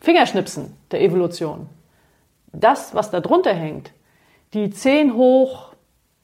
Fingerschnipsen 0.00 0.76
der 0.90 1.02
Evolution. 1.02 1.66
Das, 2.52 2.94
was 2.94 3.10
da 3.10 3.20
drunter 3.20 3.54
hängt, 3.54 3.92
die 4.52 4.70
10 4.70 5.14
hoch, 5.14 5.72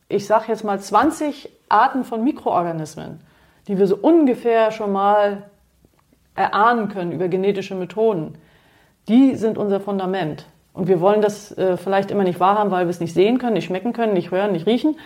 ich 0.08 0.26
sag 0.26 0.48
jetzt 0.48 0.64
mal 0.64 0.78
20 0.78 1.50
Arten 1.68 2.04
von 2.04 2.24
Mikroorganismen, 2.24 3.20
die 3.68 3.78
wir 3.78 3.86
so 3.86 3.96
ungefähr 3.96 4.70
schon 4.70 4.92
mal 4.92 5.44
erahnen 6.34 6.88
können 6.88 7.12
über 7.12 7.28
genetische 7.28 7.74
Methoden, 7.74 8.36
die 9.08 9.34
sind 9.36 9.56
unser 9.56 9.80
Fundament. 9.80 10.46
Und 10.72 10.88
wir 10.88 11.00
wollen 11.00 11.22
das 11.22 11.56
äh, 11.56 11.76
vielleicht 11.76 12.10
immer 12.10 12.24
nicht 12.24 12.38
wahrhaben, 12.38 12.70
weil 12.70 12.86
wir 12.86 12.90
es 12.90 13.00
nicht 13.00 13.14
sehen 13.14 13.38
können, 13.38 13.54
nicht 13.54 13.64
schmecken 13.64 13.92
können, 13.92 14.12
nicht 14.12 14.30
hören, 14.30 14.52
nicht 14.52 14.66
riechen. 14.66 14.96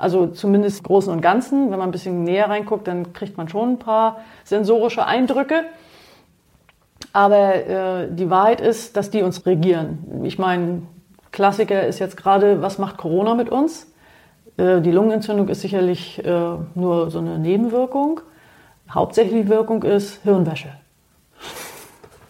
Also 0.00 0.28
zumindest 0.28 0.82
Großen 0.82 1.12
und 1.12 1.20
Ganzen. 1.20 1.70
Wenn 1.70 1.78
man 1.78 1.90
ein 1.90 1.92
bisschen 1.92 2.24
näher 2.24 2.48
reinguckt, 2.48 2.88
dann 2.88 3.12
kriegt 3.12 3.36
man 3.36 3.50
schon 3.50 3.72
ein 3.72 3.78
paar 3.78 4.20
sensorische 4.44 5.04
Eindrücke. 5.04 5.64
Aber 7.12 7.54
äh, 7.54 8.08
die 8.10 8.30
Wahrheit 8.30 8.62
ist, 8.62 8.96
dass 8.96 9.10
die 9.10 9.20
uns 9.20 9.44
regieren. 9.44 10.22
Ich 10.24 10.38
meine, 10.38 10.82
Klassiker 11.32 11.86
ist 11.86 11.98
jetzt 11.98 12.16
gerade, 12.16 12.62
was 12.62 12.78
macht 12.78 12.96
Corona 12.96 13.34
mit 13.34 13.50
uns? 13.50 13.92
Äh, 14.56 14.80
die 14.80 14.90
Lungenentzündung 14.90 15.48
ist 15.48 15.60
sicherlich 15.60 16.24
äh, 16.24 16.54
nur 16.74 17.10
so 17.10 17.18
eine 17.18 17.38
Nebenwirkung. 17.38 18.22
Hauptsächliche 18.90 19.48
Wirkung 19.48 19.82
ist 19.82 20.22
Hirnwäsche. 20.22 20.70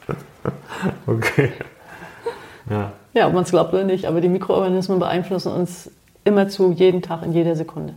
okay. 1.07 1.53
Ja. 2.69 2.93
ja, 3.15 3.27
ob 3.29 3.35
man 3.35 3.45
es 3.45 3.51
glaubt 3.51 3.73
oder 3.73 3.85
nicht, 3.85 4.07
aber 4.07 4.21
die 4.21 4.29
Mikroorganismen 4.29 4.99
beeinflussen 4.99 5.53
uns 5.53 5.91
immerzu 6.25 6.73
jeden 6.73 7.03
Tag 7.03 7.23
in 7.23 7.33
jeder 7.33 7.57
Sekunde. 7.57 7.95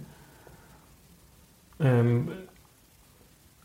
Ähm, 1.80 2.30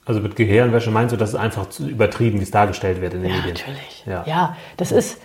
also 0.05 0.21
mit 0.21 0.37
Gehirnwäsche 0.37 0.91
meinst 0.91 1.13
du, 1.13 1.19
das 1.19 1.31
ist 1.31 1.35
einfach 1.37 1.69
zu 1.69 1.87
übertrieben, 1.87 2.39
wie 2.39 2.43
es 2.43 2.51
dargestellt 2.51 3.01
wird 3.01 3.15
in 3.15 3.23
den 3.23 3.31
ja, 3.31 3.37
Medien? 3.37 3.55
Natürlich. 3.55 4.05
Ja, 4.07 4.25
ja 4.27 4.57
das 4.79 4.91
ist, 4.91 5.21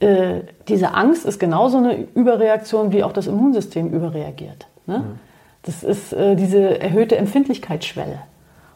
äh, 0.00 0.42
diese 0.68 0.94
Angst 0.94 1.26
ist 1.26 1.38
genauso 1.40 1.78
eine 1.78 2.06
Überreaktion, 2.14 2.92
wie 2.92 3.02
auch 3.02 3.12
das 3.12 3.26
Immunsystem 3.26 3.92
überreagiert. 3.92 4.68
Ne? 4.86 4.98
Mhm. 4.98 5.18
Das 5.62 5.82
ist 5.82 6.12
äh, 6.12 6.36
diese 6.36 6.80
erhöhte 6.80 7.16
Empfindlichkeitsschwelle. 7.16 8.20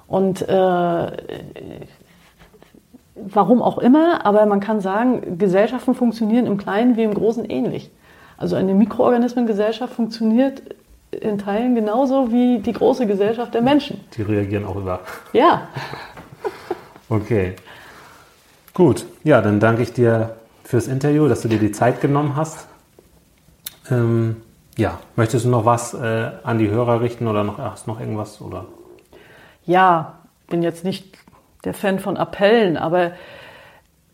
Und 0.09 0.43
äh, 0.43 1.07
warum 3.15 3.63
auch 3.63 3.79
immer, 3.79 4.27
aber 4.27 4.45
man 4.47 4.61
kann 4.61 4.81
sagen, 4.81 5.39
Gesellschaften 5.39 5.95
funktionieren 5.95 6.47
im 6.47 6.59
Kleinen 6.59 6.97
wie 6.97 7.05
im 7.05 7.15
Großen 7.15 7.45
ähnlich. 7.45 7.91
Also 8.37 8.57
eine 8.57 8.75
Mikroorganismengesellschaft 8.75 9.95
funktioniert 9.95 10.63
in 11.11 11.39
Teilen 11.39 11.75
genauso 11.75 12.33
wie 12.33 12.59
die 12.59 12.73
große 12.73 13.07
Gesellschaft 13.07 13.55
der 13.55 13.63
Menschen. 13.63 14.01
Die 14.17 14.23
reagieren 14.23 14.65
auch 14.65 14.77
über. 14.77 15.01
Ja. 15.33 15.69
okay. 17.09 17.55
Gut, 18.75 19.05
ja, 19.23 19.43
dann 19.43 19.61
danke 19.61 19.83
ich 19.83 19.93
dir 19.93 20.37
fürs 20.65 20.89
Interview, 20.89 21.29
dass 21.29 21.43
du 21.43 21.49
dir 21.49 21.59
die 21.59 21.73
Zeit 21.73 22.01
genommen 22.01 22.37
hast. 22.37 22.67
Ähm, 23.91 24.37
ja, 24.79 24.99
möchtest 25.17 25.45
du 25.45 25.51
noch 25.51 25.67
was 25.67 25.93
äh, 25.93 26.31
an 26.43 26.59
die 26.59 26.71
Hörer 26.71 27.03
richten 27.03 27.27
oder 27.27 27.45
noch, 27.45 27.59
hast 27.59 27.87
noch 27.87 28.01
irgendwas? 28.01 28.41
Oder? 28.41 28.65
Ja, 29.67 30.19
bin 30.49 30.63
jetzt 30.63 30.85
nicht 30.85 31.19
der 31.65 31.75
Fan 31.75 31.99
von 31.99 32.17
Appellen, 32.17 32.79
aber 32.79 33.13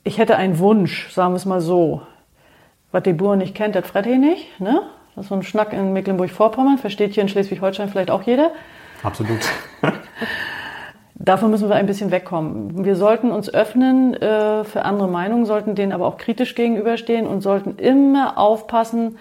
ich 0.02 0.18
hätte 0.18 0.36
einen 0.36 0.58
Wunsch, 0.58 1.12
sagen 1.12 1.32
wir 1.32 1.36
es 1.36 1.46
mal 1.46 1.60
so. 1.60 2.02
Was 2.92 3.02
die 3.02 3.12
Bauern 3.12 3.38
nicht 3.38 3.54
kennt, 3.54 3.74
das 3.74 3.86
Freddy 3.86 4.18
nicht. 4.18 4.60
Ne? 4.60 4.82
Das 5.14 5.24
ist 5.24 5.28
so 5.28 5.34
ein 5.34 5.42
Schnack 5.42 5.72
in 5.72 5.92
Mecklenburg-Vorpommern, 5.92 6.78
versteht 6.78 7.14
hier 7.14 7.22
in 7.22 7.28
Schleswig-Holstein 7.28 7.88
vielleicht 7.88 8.10
auch 8.10 8.22
jeder. 8.22 8.52
Absolut. 9.02 9.40
Davon 11.14 11.50
müssen 11.50 11.68
wir 11.68 11.74
ein 11.74 11.86
bisschen 11.86 12.10
wegkommen. 12.10 12.84
Wir 12.84 12.94
sollten 12.94 13.32
uns 13.32 13.52
öffnen 13.52 14.14
äh, 14.14 14.64
für 14.64 14.84
andere 14.84 15.08
Meinungen, 15.08 15.44
sollten 15.44 15.74
denen 15.74 15.92
aber 15.92 16.06
auch 16.06 16.16
kritisch 16.16 16.54
gegenüberstehen 16.54 17.26
und 17.26 17.40
sollten 17.40 17.76
immer 17.76 18.38
aufpassen, 18.38 19.18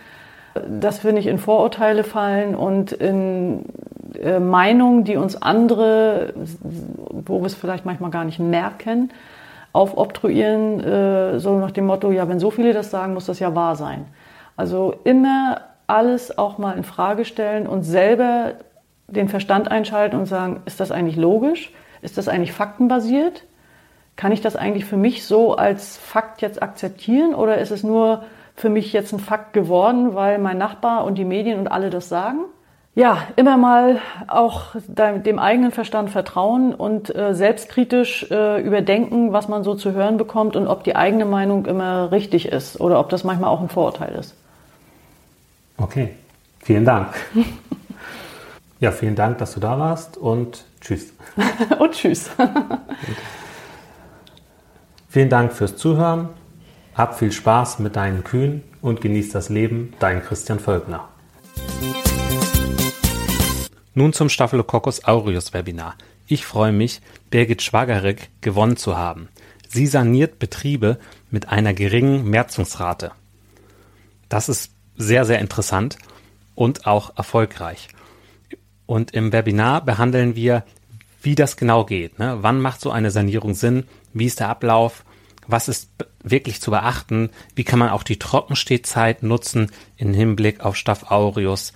dass 0.68 1.04
wir 1.04 1.12
nicht 1.12 1.28
in 1.28 1.40
Vorurteile 1.40 2.04
fallen 2.04 2.56
und 2.56 2.92
in 2.92 3.66
äh, 4.22 4.40
Meinungen, 4.40 5.04
die 5.04 5.18
uns 5.18 5.42
andere, 5.42 6.34
wo 7.10 7.40
wir 7.40 7.48
es 7.48 7.56
vielleicht 7.56 7.86
manchmal 7.86 8.12
gar 8.12 8.24
nicht 8.24 8.40
merken, 8.40 9.10
aufobtruieren, 9.78 10.80
äh, 10.84 11.40
so 11.40 11.58
nach 11.60 11.72
dem 11.72 11.86
Motto, 11.86 12.12
ja, 12.12 12.28
wenn 12.28 12.40
so 12.40 12.50
viele 12.50 12.74
das 12.74 12.90
sagen, 12.90 13.14
muss 13.14 13.28
das 13.28 13.40
ja 13.40 13.54
wahr 13.54 13.76
sein. 13.76 14.06
Also 14.56 14.96
immer 15.04 15.62
alles 15.86 16.38
auch 16.38 16.58
mal 16.58 16.76
in 16.76 16.84
Frage 16.84 17.26
stellen 17.26 17.68
und 17.68 17.84
selber 17.84 18.54
den 19.08 19.30
Verstand 19.30 19.70
einschalten 19.70 20.18
und 20.18 20.26
sagen, 20.26 20.62
ist 20.66 20.80
das 20.80 20.92
eigentlich 20.92 21.16
logisch? 21.16 21.72
Ist 22.02 22.18
das 22.18 22.28
eigentlich 22.28 22.54
faktenbasiert? 22.54 23.44
Kann 24.16 24.32
ich 24.32 24.42
das 24.42 24.56
eigentlich 24.56 24.86
für 24.86 24.98
mich 24.98 25.26
so 25.26 25.56
als 25.56 25.96
Fakt 25.98 26.42
jetzt 26.42 26.62
akzeptieren 26.64 27.36
oder 27.36 27.60
ist 27.60 27.72
es 27.72 27.84
nur 27.84 28.24
für 28.56 28.70
mich 28.70 28.92
jetzt 28.92 29.14
ein 29.14 29.20
Fakt 29.20 29.54
geworden, 29.54 30.16
weil 30.16 30.40
mein 30.40 30.58
Nachbar 30.58 31.06
und 31.06 31.20
die 31.20 31.26
Medien 31.26 31.60
und 31.60 31.68
alle 31.68 31.92
das 31.92 32.10
sagen? 32.10 32.40
Ja, 32.98 33.28
immer 33.36 33.58
mal 33.58 34.02
auch 34.28 34.76
dem 34.88 35.38
eigenen 35.38 35.72
Verstand 35.72 36.10
vertrauen 36.10 36.74
und 36.74 37.16
äh, 37.16 37.36
selbstkritisch 37.36 38.26
äh, 38.32 38.60
überdenken, 38.60 39.34
was 39.34 39.48
man 39.48 39.64
so 39.64 39.76
zu 39.76 39.92
hören 39.92 40.18
bekommt 40.18 40.56
und 40.56 40.66
ob 40.66 40.84
die 40.84 40.96
eigene 40.96 41.26
Meinung 41.26 41.68
immer 41.68 42.12
richtig 42.12 42.48
ist 42.48 42.82
oder 42.82 43.00
ob 43.00 43.10
das 43.10 43.24
manchmal 43.24 43.52
auch 43.52 43.62
ein 43.62 43.70
Vorurteil 43.70 44.16
ist. 44.16 44.34
Okay, 45.78 46.16
vielen 46.58 46.86
Dank. 46.86 47.10
ja, 48.80 48.90
vielen 48.90 49.14
Dank, 49.14 49.38
dass 49.38 49.54
du 49.54 49.60
da 49.60 49.78
warst 49.78 50.18
und 50.18 50.66
tschüss. 50.82 51.14
und 51.78 51.92
tschüss. 51.92 52.32
vielen 55.08 55.30
Dank 55.30 55.54
fürs 55.54 55.78
Zuhören. 55.78 56.30
Hab 56.96 57.14
viel 57.20 57.32
Spaß 57.32 57.78
mit 57.78 57.96
deinen 57.96 58.24
Kühen 58.24 58.64
und 58.82 59.02
genieß 59.02 59.30
das 59.30 59.50
Leben. 59.50 59.94
Dein 60.00 60.24
Christian 60.24 60.58
Völkner. 60.58 61.10
Nun 63.98 64.14
zum 64.14 64.30
Staphylococcus 64.30 65.06
aureus 65.06 65.54
Webinar. 65.54 65.96
Ich 66.28 66.46
freue 66.46 66.72
mich, 66.72 67.02
Birgit 67.32 67.64
Schwagerig 67.64 68.30
gewonnen 68.42 68.78
zu 68.78 68.96
haben. 68.96 69.28
Sie 69.70 69.88
saniert 69.88 70.38
Betriebe 70.38 71.00
mit 71.32 71.50
einer 71.50 71.74
geringen 71.74 72.30
Merzungsrate. 72.30 73.12
Das 74.30 74.50
ist 74.50 74.72
sehr, 74.98 75.26
sehr 75.26 75.40
interessant 75.40 75.98
und 76.54 76.86
auch 76.86 77.18
erfolgreich. 77.18 77.88
Und 78.86 79.16
im 79.16 79.34
Webinar 79.34 79.84
behandeln 79.84 80.36
wir, 80.36 80.64
wie 81.24 81.34
das 81.34 81.58
genau 81.58 81.84
geht. 81.84 82.20
Ne? 82.20 82.38
Wann 82.42 82.62
macht 82.62 82.82
so 82.82 82.92
eine 82.92 83.10
Sanierung 83.10 83.56
Sinn? 83.56 83.88
Wie 84.14 84.26
ist 84.26 84.40
der 84.40 84.50
Ablauf? 84.50 85.06
Was 85.48 85.70
ist 85.70 85.90
wirklich 86.22 86.62
zu 86.62 86.70
beachten? 86.70 87.32
Wie 87.56 87.64
kann 87.64 87.80
man 87.80 87.90
auch 87.90 88.04
die 88.04 88.20
Trockenstehzeit 88.20 89.24
nutzen 89.24 89.72
im 89.96 90.14
Hinblick 90.14 90.64
auf 90.64 90.76
Staph 90.76 91.10
aureus? 91.10 91.74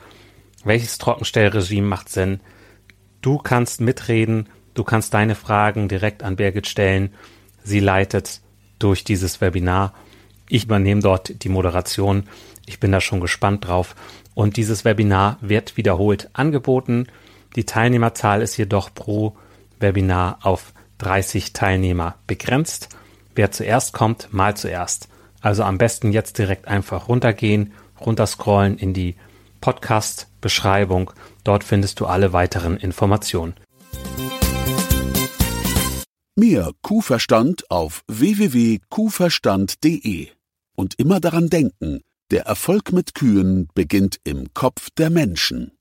Welches 0.63 0.97
Trockenstellregime 0.97 1.87
macht 1.87 2.09
Sinn? 2.09 2.39
Du 3.21 3.37
kannst 3.37 3.81
mitreden, 3.81 4.49
du 4.73 4.83
kannst 4.83 5.13
deine 5.13 5.35
Fragen 5.35 5.87
direkt 5.87 6.23
an 6.23 6.35
Birgit 6.35 6.67
stellen. 6.67 7.13
Sie 7.63 7.79
leitet 7.79 8.41
durch 8.79 9.03
dieses 9.03 9.41
Webinar. 9.41 9.93
Ich 10.49 10.65
übernehme 10.65 11.01
dort 11.01 11.43
die 11.43 11.49
Moderation. 11.49 12.27
Ich 12.65 12.79
bin 12.79 12.91
da 12.91 13.01
schon 13.01 13.21
gespannt 13.21 13.67
drauf. 13.67 13.95
Und 14.33 14.57
dieses 14.57 14.85
Webinar 14.85 15.37
wird 15.41 15.77
wiederholt 15.77 16.29
angeboten. 16.33 17.07
Die 17.55 17.65
Teilnehmerzahl 17.65 18.41
ist 18.41 18.57
jedoch 18.57 18.93
pro 18.93 19.35
Webinar 19.79 20.39
auf 20.41 20.73
30 20.99 21.53
Teilnehmer 21.53 22.15
begrenzt. 22.27 22.89
Wer 23.35 23.51
zuerst 23.51 23.93
kommt, 23.93 24.33
mal 24.33 24.55
zuerst. 24.55 25.07
Also 25.41 25.63
am 25.63 25.77
besten 25.77 26.11
jetzt 26.11 26.37
direkt 26.37 26.67
einfach 26.67 27.07
runtergehen, 27.07 27.73
runterscrollen 27.99 28.77
in 28.77 28.93
die 28.93 29.15
Podcast-Beschreibung. 30.41 31.11
Dort 31.43 31.63
findest 31.63 31.99
du 31.99 32.07
alle 32.07 32.33
weiteren 32.33 32.77
Informationen. 32.77 33.53
Mehr 36.35 36.71
Kuhverstand 36.81 37.69
auf 37.69 38.01
www.kuhverstand.de. 38.07 40.29
Und 40.75 40.97
immer 40.97 41.19
daran 41.19 41.49
denken, 41.49 41.99
der 42.31 42.45
Erfolg 42.45 42.91
mit 42.93 43.13
Kühen 43.13 43.67
beginnt 43.73 44.21
im 44.23 44.53
Kopf 44.53 44.87
der 44.97 45.09
Menschen. 45.09 45.73